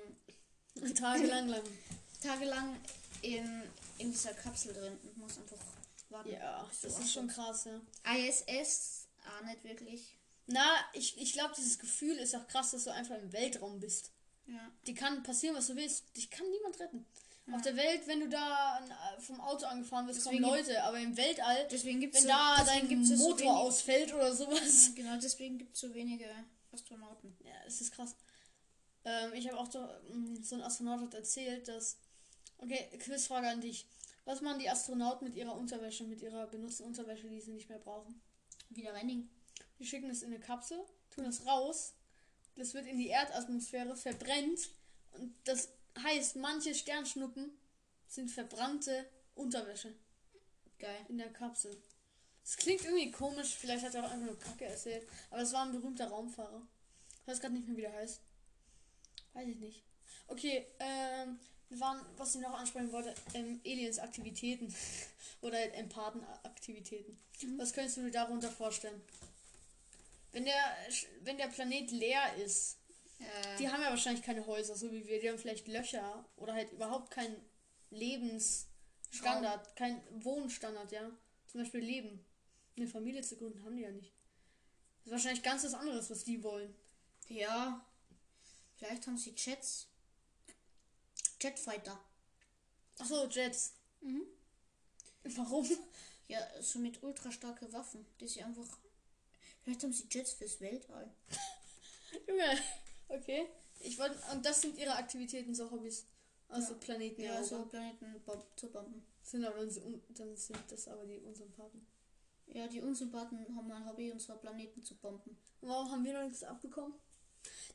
Tagelang 0.95 1.47
lang. 1.47 1.63
tagelang 2.21 2.75
in, 3.21 3.63
in 3.99 4.11
dieser 4.11 4.33
Kapsel 4.33 4.73
drin 4.73 4.97
und 5.03 5.17
musst 5.17 5.39
einfach 5.39 5.57
warten. 6.09 6.31
Ja, 6.31 6.67
das 6.81 6.99
ist 6.99 7.13
schon 7.13 7.27
krass, 7.27 7.65
ja. 7.65 7.81
ISS, 8.15 9.07
ah, 9.25 9.45
nicht 9.45 9.63
wirklich. 9.63 10.15
Na, 10.47 10.65
ich, 10.93 11.17
ich 11.17 11.33
glaube, 11.33 11.53
dieses 11.57 11.77
Gefühl 11.77 12.15
ist 12.17 12.35
auch 12.35 12.47
krass, 12.47 12.71
dass 12.71 12.85
du 12.85 12.91
einfach 12.93 13.17
im 13.17 13.33
Weltraum 13.33 13.79
bist. 13.79 14.11
Ja. 14.47 14.71
Die 14.85 14.93
kann 14.93 15.23
passieren, 15.23 15.55
was 15.57 15.67
du 15.67 15.75
willst. 15.75 16.15
Dich 16.15 16.29
kann 16.29 16.49
niemand 16.49 16.79
retten. 16.79 17.05
Auf 17.53 17.61
der 17.61 17.75
Welt, 17.77 18.05
wenn 18.07 18.19
du 18.19 18.27
da 18.29 18.79
äh, 18.79 19.21
vom 19.21 19.39
Auto 19.39 19.65
angefahren 19.65 20.05
wirst, 20.07 20.23
kommen 20.23 20.37
Deswegen- 20.41 20.55
Leute. 20.67 20.83
Aber 20.83 20.99
im 20.99 21.15
Weltall, 21.15 21.67
Deswegen 21.71 21.99
gibt 22.01 22.15
es 22.15 22.21
wenn 22.23 22.29
so, 22.29 22.35
da 22.35 22.63
dein 22.65 22.87
gibt's 22.89 23.09
ja 23.09 23.15
so 23.17 23.23
Motor 23.29 23.39
wenig- 23.39 23.51
ausfällt 23.51 24.13
oder 24.13 24.35
sowas. 24.35 24.91
Genau, 24.95 25.17
deswegen 25.17 25.57
gibt 25.57 25.73
es 25.75 25.79
so 25.81 25.93
wenige 25.93 26.27
Astronauten. 26.73 27.37
Ja, 27.43 27.53
das 27.63 27.79
ist 27.81 27.91
krass. 27.93 28.15
Ähm, 29.05 29.33
ich 29.33 29.47
habe 29.47 29.57
auch 29.59 29.71
so, 29.71 29.79
mm, 29.79 30.43
so 30.43 30.55
ein 30.55 30.61
Astronaut 30.61 31.01
hat 31.01 31.13
erzählt, 31.13 31.67
dass. 31.67 31.97
Okay, 32.57 32.89
Quizfrage 32.99 33.47
an 33.47 33.61
dich. 33.61 33.87
Was 34.25 34.41
machen 34.41 34.59
die 34.59 34.69
Astronauten 34.69 35.25
mit 35.27 35.37
ihrer 35.37 35.55
Unterwäsche, 35.55 36.03
mit 36.03 36.21
ihrer 36.21 36.47
benutzten 36.47 36.85
Unterwäsche, 36.85 37.29
die 37.29 37.39
sie 37.39 37.51
nicht 37.53 37.69
mehr 37.69 37.79
brauchen? 37.79 38.19
Wieder 38.69 38.93
reinigen. 38.93 39.29
Die 39.79 39.85
schicken 39.85 40.09
es 40.09 40.21
in 40.23 40.33
eine 40.33 40.39
Kapsel, 40.41 40.79
tun 41.11 41.23
das 41.23 41.45
raus, 41.45 41.93
das 42.57 42.73
wird 42.73 42.87
in 42.87 42.97
die 42.97 43.07
Erdatmosphäre 43.07 43.95
verbrennt 43.95 44.69
und 45.13 45.33
das 45.45 45.69
heißt, 46.03 46.35
manche 46.37 46.73
Sternschnuppen 46.75 47.51
sind 48.07 48.31
verbrannte 48.31 49.09
Unterwäsche 49.35 49.93
Geil. 50.79 51.05
in 51.09 51.17
der 51.17 51.31
Kapsel. 51.31 51.75
Das 52.43 52.55
klingt 52.57 52.83
irgendwie 52.85 53.11
komisch, 53.11 53.55
vielleicht 53.55 53.85
hat 53.85 53.95
er 53.95 54.05
auch 54.05 54.11
einfach 54.11 54.25
nur 54.25 54.39
Kacke 54.39 54.65
erzählt, 54.65 55.07
aber 55.29 55.41
es 55.41 55.51
war 55.51 55.65
ein 55.65 55.73
berühmter 55.73 56.07
Raumfahrer. 56.07 56.65
Ich 57.21 57.27
weiß 57.27 57.41
gerade 57.41 57.53
nicht 57.53 57.67
mehr, 57.67 57.77
wie 57.77 57.81
der 57.81 57.93
heißt. 57.93 58.21
Weiß 59.33 59.47
ich 59.47 59.57
nicht. 59.57 59.83
Okay, 60.27 60.65
ähm, 60.79 61.39
wir 61.69 61.79
waren, 61.79 62.05
was 62.15 62.35
ich 62.35 62.41
noch 62.41 62.53
ansprechen 62.53 62.91
wollte, 62.91 63.13
ähm, 63.33 63.59
Aliens 63.65 63.99
Aktivitäten 63.99 64.73
oder 65.41 65.57
halt 65.57 65.73
Empathen 65.75 66.23
Aktivitäten. 66.43 67.19
Mhm. 67.41 67.59
Was 67.59 67.73
könntest 67.73 67.97
du 67.97 68.03
dir 68.03 68.11
darunter 68.11 68.49
vorstellen? 68.49 69.01
Wenn 70.31 70.45
der, 70.45 70.77
wenn 71.23 71.37
der 71.37 71.47
Planet 71.47 71.91
leer 71.91 72.35
ist, 72.37 72.77
Äh, 73.19 73.57
die 73.57 73.69
haben 73.69 73.81
ja 73.81 73.89
wahrscheinlich 73.89 74.23
keine 74.23 74.45
Häuser, 74.45 74.75
so 74.75 74.91
wie 74.91 75.05
wir, 75.07 75.19
die 75.19 75.29
haben 75.29 75.39
vielleicht 75.39 75.67
Löcher 75.67 76.25
oder 76.35 76.53
halt 76.53 76.71
überhaupt 76.71 77.11
keinen 77.11 77.35
Lebensstandard, 77.89 79.75
kein 79.75 80.01
Wohnstandard, 80.23 80.91
ja. 80.91 81.09
Zum 81.47 81.61
Beispiel 81.61 81.79
Leben. 81.81 82.25
Eine 82.75 82.87
Familie 82.87 83.21
zu 83.21 83.37
gründen 83.37 83.63
haben 83.63 83.75
die 83.77 83.83
ja 83.83 83.91
nicht. 83.91 84.13
Das 84.99 85.05
ist 85.07 85.11
wahrscheinlich 85.11 85.43
ganz 85.43 85.63
was 85.63 85.73
anderes, 85.73 86.09
was 86.09 86.23
die 86.23 86.43
wollen. 86.43 86.75
ja. 87.29 87.83
Vielleicht 88.77 89.07
haben 89.07 89.17
sie 89.17 89.33
Jets. 89.35 89.87
Jetfighter. 91.41 91.99
Achso, 92.99 93.27
Jets. 93.27 93.73
Mhm. 94.01 94.23
Warum? 95.23 95.67
Ja, 96.29 96.45
so 96.61 96.79
mit 96.79 97.01
ultra 97.03 97.31
starke 97.31 97.71
Waffen, 97.71 98.05
die 98.19 98.27
sie 98.27 98.43
einfach. 98.43 98.67
Vielleicht 99.63 99.81
haben 99.81 99.93
sie 99.93 100.07
Jets 100.11 100.33
fürs 100.33 100.59
Weltall. 100.59 101.09
Junge. 102.27 102.57
Okay. 103.09 103.47
Ich 103.79 103.97
wollte, 103.99 104.17
und 104.33 104.45
das 104.45 104.61
sind 104.61 104.77
ihre 104.77 104.95
Aktivitäten, 104.95 105.53
so 105.53 105.69
Hobbys. 105.71 106.05
Also 106.49 106.73
Ja. 106.73 106.79
Planeten, 106.79 107.21
Ja, 107.21 107.33
ja. 107.35 107.43
so 107.43 107.65
Planeten 107.65 108.15
zu 108.55 108.69
bomben. 108.71 109.05
Sind 109.21 109.43
aber 109.45 109.57
dann, 109.59 109.69
sind- 109.69 110.01
dann 110.17 110.35
sind 110.35 110.59
das 110.69 110.87
aber 110.87 111.05
die 111.05 111.19
Unsympathen. 111.19 111.85
Ja, 112.47 112.67
die 112.67 112.81
Unsympathen 112.81 113.55
haben 113.55 113.71
ein 113.71 113.85
Hobby, 113.85 114.11
unsere 114.11 114.37
Planeten 114.37 114.81
zu 114.83 114.95
bomben. 114.95 115.37
Und 115.61 115.69
warum 115.69 115.91
haben 115.91 116.03
wir 116.05 116.13
noch 116.13 116.23
nichts 116.23 116.43
abbekommen? 116.43 116.93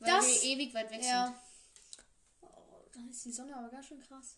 Weil 0.01 0.11
Das- 0.11 0.27
wir 0.27 0.43
ewig 0.51 0.73
weit 0.75 0.91
weg 0.91 1.03
sind. 1.03 1.11
Ja. 1.11 1.43
Oh, 2.41 2.47
dann 2.95 3.11
ist 3.11 3.25
die 3.25 3.33
Sonne 3.33 3.55
aber 3.57 3.69
ganz 3.69 3.87
schön 3.87 4.01
krass. 4.01 4.37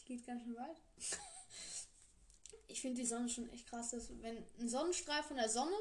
Die 0.00 0.04
geht 0.16 0.26
ganz 0.26 0.42
schön 0.42 0.56
weit. 0.56 0.76
Ich 2.68 2.80
finde 2.80 3.02
die 3.02 3.06
Sonne 3.06 3.28
schon 3.28 3.50
echt 3.50 3.66
krass, 3.66 3.90
dass 3.90 4.08
wenn 4.22 4.42
ein 4.58 4.66
Sonnenstrahl 4.68 5.22
von 5.22 5.36
der 5.36 5.50
Sonne, 5.50 5.76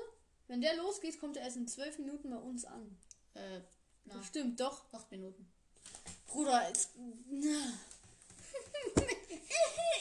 wenn 0.48 0.60
der 0.60 0.76
losgeht, 0.76 1.20
kommt 1.22 1.38
er 1.38 1.44
erst 1.44 1.56
in 1.56 1.66
zwölf 1.68 1.98
Minuten 2.00 2.30
bei 2.30 2.36
uns 2.38 2.66
an. 2.66 2.98
Äh, 3.34 3.62
na, 4.06 4.24
Stimmt, 4.24 4.60
doch. 4.60 4.84
acht 4.94 5.10
Minuten. 5.12 5.52
Bruder, 6.28 6.68
jetzt. 6.68 6.90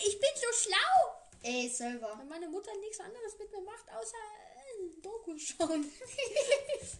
ich 0.06 0.20
bin 0.20 0.30
so 0.34 0.52
schlau. 0.68 1.16
Ey, 1.42 1.68
selber. 1.68 2.16
Weil 2.18 2.26
meine 2.26 2.48
Mutter 2.48 2.70
nichts 2.80 3.00
anderes 3.00 3.38
mit 3.38 3.50
mir 3.50 3.60
macht, 3.62 3.90
außer 3.92 4.16
äh, 4.16 5.00
Doku 5.00 5.36
schauen. 5.38 5.84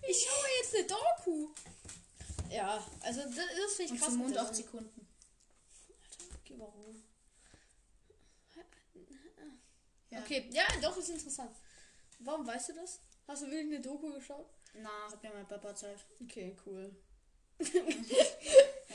ich 0.08 0.24
schaue 0.24 0.48
jetzt 0.60 0.74
eine 0.74 0.86
Doku. 0.86 1.48
Ja, 2.50 2.84
also 3.02 3.20
das, 3.22 3.36
das 3.36 3.74
finde 3.74 3.84
ich 3.84 3.90
Und 3.92 3.98
krass. 3.98 4.08
zum 4.08 4.18
mit 4.18 4.22
Mond 4.26 4.34
der 4.34 4.42
acht 4.42 4.54
Sonne. 4.54 4.66
Sekunden. 4.66 5.06
Alter, 6.10 6.34
okay, 6.42 6.54
warum? 6.58 7.02
Ja. 10.10 10.18
Okay, 10.22 10.48
ja, 10.50 10.64
doch, 10.82 10.96
ist 10.96 11.08
interessant. 11.10 11.54
Warum 12.18 12.44
weißt 12.46 12.70
du 12.70 12.72
das? 12.74 12.98
Hast 13.28 13.42
du 13.42 13.46
wirklich 13.46 13.72
eine 13.74 13.80
Doku 13.80 14.12
geschaut? 14.12 14.46
Na, 14.74 15.10
hat 15.10 15.22
mir 15.22 15.30
mein 15.30 15.46
Papa 15.48 15.74
Zeit. 15.74 15.98
Okay, 16.22 16.56
cool. 16.66 16.94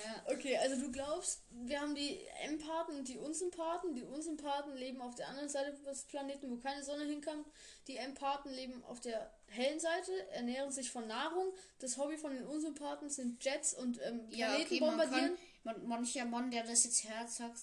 Ja. 0.06 0.34
Okay, 0.34 0.58
also 0.58 0.80
du 0.80 0.92
glaubst, 0.92 1.42
wir 1.50 1.80
haben 1.80 1.96
die 1.96 2.20
Empathen 2.44 2.98
und 2.98 3.08
die 3.08 3.18
Unsympathen. 3.18 3.96
Die 3.96 4.04
Unsympathen 4.04 4.76
leben 4.76 5.02
auf 5.02 5.16
der 5.16 5.30
anderen 5.30 5.50
Seite 5.50 5.74
des 5.84 6.04
Planeten, 6.04 6.52
wo 6.52 6.58
keine 6.58 6.84
Sonne 6.84 7.06
hinkommt. 7.06 7.48
Die 7.88 7.98
Empathen 7.98 8.52
leben 8.52 8.84
auf 8.84 9.00
der 9.00 9.34
hellen 9.48 9.80
Seite, 9.80 10.12
ernähren 10.32 10.72
sich 10.72 10.92
von 10.92 11.08
Nahrung. 11.08 11.54
Das 11.80 11.98
Hobby 11.98 12.18
von 12.18 12.34
den 12.34 12.46
Unsympathen 12.46 13.10
sind 13.10 13.44
Jets 13.44 13.74
und 13.74 14.00
ähm, 14.04 14.28
Ja, 14.30 14.48
Planeten 14.50 14.74
okay, 14.74 14.80
man 14.82 14.90
bombardieren. 14.98 15.38
kann, 15.64 15.76
man, 15.82 15.88
mancher 15.88 16.26
Mann, 16.26 16.52
der 16.52 16.64
das 16.64 16.84
jetzt 16.84 17.08
hört, 17.10 17.30
sagt, 17.30 17.62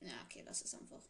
ja, 0.00 0.14
okay, 0.24 0.42
das 0.44 0.62
ist 0.62 0.74
einfach. 0.74 1.02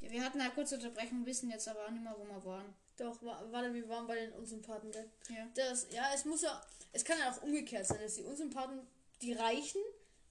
Ja, 0.00 0.10
wir 0.10 0.24
hatten 0.24 0.40
eine 0.40 0.50
kurze 0.52 0.76
Unterbrechung, 0.76 1.26
wissen 1.26 1.50
jetzt 1.50 1.68
aber 1.68 1.86
auch 1.86 1.90
nicht 1.90 2.02
mehr, 2.02 2.14
wo 2.16 2.24
wir 2.24 2.44
waren. 2.44 2.74
Doch, 2.96 3.22
wa- 3.22 3.44
warte, 3.50 3.72
wir 3.74 3.88
waren 3.88 4.06
bei 4.06 4.14
den 4.16 4.32
Unsympathen, 4.32 4.90
gell? 4.92 5.10
Ja. 5.28 5.48
Das, 5.54 5.86
ja, 5.90 6.04
es 6.14 6.24
muss 6.24 6.42
ja, 6.42 6.64
es 6.92 7.04
kann 7.04 7.18
ja 7.18 7.32
auch 7.32 7.42
umgekehrt 7.42 7.86
sein, 7.86 8.00
dass 8.00 8.14
die 8.14 8.22
Unsympathen, 8.22 8.80
die 9.22 9.32
Reichen, 9.32 9.80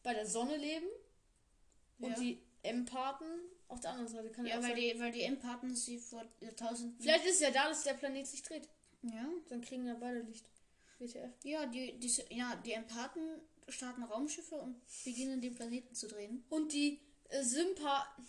bei 0.02 0.13
der 0.13 0.26
Sonne 0.26 0.58
leben 0.58 0.88
und 1.99 2.12
Ja. 2.12 2.19
die 2.19 2.41
Empathen 2.62 3.28
auf 3.67 3.80
der 3.82 3.91
anderen 3.91 4.10
Seite. 4.10 4.30
Kann 4.32 4.45
ja, 4.45 4.56
Ja, 4.56 4.62
weil 4.62 4.71
sein. 4.71 4.76
die, 4.76 4.99
weil 4.99 5.12
die 5.12 5.21
Empathen 5.23 5.76
sie 5.76 5.97
vor 5.97 6.23
Jahrtausenden. 6.41 6.97
Vielleicht 6.99 7.26
ist 7.26 7.36
es 7.36 7.39
ja 7.41 7.52
da, 7.52 7.69
dass 7.69 7.84
der 7.84 7.93
Planet 7.93 8.28
sich 8.28 8.41
dreht. 8.43 8.67
Ja. 9.02 9.28
Dann 9.49 9.62
kriegen 9.62 9.86
ja 9.88 9.95
beide 9.95 10.19
Licht. 10.21 10.45
WTF. 10.99 11.32
Ja, 11.43 11.65
die, 11.65 11.97
diese, 11.99 12.23
ja, 12.34 12.56
die 12.65 12.71
Empathen 12.73 13.41
starten 13.67 14.04
Raumschiffe 14.04 14.56
und 14.56 14.82
beginnen 15.04 15.41
den 15.41 15.56
Planeten 15.56 15.93
zu 15.95 16.08
drehen. 16.08 16.45
Und 16.49 16.71
die 16.71 16.99
äh, 17.30 17.43
Sympathen, 17.43 18.26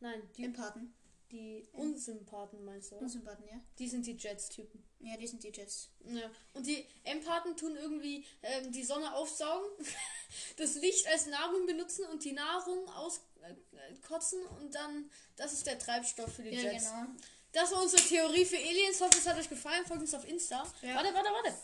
nein, 0.00 0.22
die, 0.36 0.44
Empathen. 0.44 0.92
Die 1.32 1.66
Unsympathen 1.72 2.64
meinst 2.64 2.90
du? 2.92 2.96
oder? 2.96 3.04
Unsympathen, 3.04 3.46
ja. 3.48 3.60
Die 3.78 3.88
sind 3.88 4.06
die 4.06 4.12
Jets-Typen. 4.16 4.84
Ja, 5.00 5.16
die 5.16 5.26
sind 5.26 5.42
die 5.42 5.48
Jets. 5.48 5.88
Ja. 6.04 6.30
Und 6.52 6.66
die 6.66 6.86
Empathen 7.04 7.56
tun 7.56 7.74
irgendwie 7.76 8.24
ähm, 8.42 8.70
die 8.70 8.84
Sonne 8.84 9.12
aufsaugen, 9.14 9.68
das 10.56 10.74
Licht 10.76 11.06
als 11.08 11.26
Nahrung 11.26 11.66
benutzen 11.66 12.04
und 12.06 12.22
die 12.24 12.32
Nahrung 12.32 12.88
auskotzen 12.90 14.44
und 14.60 14.74
dann, 14.74 15.10
das 15.36 15.52
ist 15.52 15.66
der 15.66 15.78
Treibstoff 15.78 16.32
für 16.34 16.42
die 16.42 16.50
Ja, 16.50 16.70
Jets. 16.72 16.90
genau. 16.90 17.06
Das 17.52 17.70
war 17.72 17.82
unsere 17.82 18.02
Theorie 18.02 18.44
für 18.44 18.56
Aliens. 18.56 19.00
Hoffe, 19.00 19.18
es 19.18 19.26
hat 19.26 19.36
euch 19.38 19.48
gefallen. 19.48 19.84
Folgt 19.84 20.02
uns 20.02 20.14
auf 20.14 20.26
Insta. 20.26 20.62
Ja. 20.80 20.94
Warte, 20.94 21.12
warte, 21.12 21.28
warte. 21.30 21.54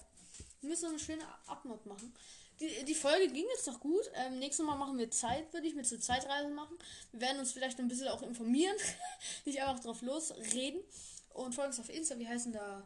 Wir 0.60 0.68
müssen 0.68 0.82
noch 0.84 0.90
eine 0.90 0.98
schöne 0.98 1.24
Abmod 1.46 1.86
machen. 1.86 2.12
Die, 2.60 2.84
die 2.84 2.94
Folge 2.94 3.28
ging 3.28 3.46
jetzt 3.54 3.66
noch 3.66 3.78
gut. 3.78 4.02
Ähm, 4.14 4.38
nächstes 4.38 4.66
Mal 4.66 4.76
machen 4.76 4.98
wir 4.98 5.10
Zeit, 5.10 5.52
würde 5.52 5.68
ich 5.68 5.74
mit 5.74 5.86
so 5.86 5.96
Zeitreisen 5.96 6.54
machen. 6.54 6.76
Wir 7.12 7.20
werden 7.20 7.38
uns 7.38 7.52
vielleicht 7.52 7.78
ein 7.78 7.88
bisschen 7.88 8.08
auch 8.08 8.22
informieren. 8.22 8.76
Nicht 9.44 9.60
einfach 9.62 9.80
drauf 9.82 10.02
losreden. 10.02 10.80
Und 11.34 11.54
folgt 11.54 11.70
uns 11.70 11.80
auf 11.80 11.88
Insta. 11.88 12.18
Wie 12.18 12.26
heißen 12.26 12.52
da? 12.52 12.84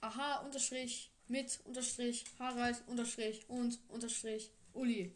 Aha, 0.00 0.40
unterstrich, 0.44 1.10
mit, 1.26 1.60
unterstrich, 1.64 2.24
Harald, 2.38 2.82
unterstrich 2.86 3.44
und 3.48 3.78
unterstrich, 3.88 4.50
Uli. 4.72 5.12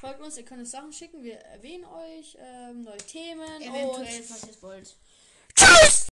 Folgt 0.00 0.20
uns, 0.20 0.36
ihr 0.36 0.44
könnt 0.44 0.60
uns 0.60 0.70
Sachen 0.70 0.92
schicken. 0.92 1.22
Wir 1.22 1.36
erwähnen 1.36 1.84
euch 1.86 2.36
ähm, 2.38 2.82
neue 2.82 2.98
Themen. 2.98 3.62
Eventuell, 3.62 4.20
und 4.20 4.24
falls 4.26 4.46
ihr 4.46 4.62
wollt. 4.62 4.96
Tschüss! 5.54 6.08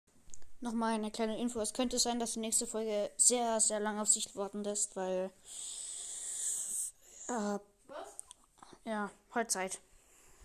Nochmal 0.60 0.94
eine 0.94 1.12
kleine 1.12 1.38
Info. 1.38 1.60
Es 1.60 1.72
könnte 1.72 1.98
sein, 1.98 2.18
dass 2.18 2.32
die 2.32 2.40
nächste 2.40 2.66
Folge 2.66 3.10
sehr, 3.16 3.60
sehr 3.60 3.78
lang 3.78 4.00
auf 4.00 4.08
sich 4.08 4.34
warten 4.34 4.64
lässt, 4.64 4.96
weil. 4.96 5.30
Äh, 7.28 7.58
Was? 7.88 8.16
ja, 8.84 9.10
heute 9.34 9.48
Zeit. 9.48 9.80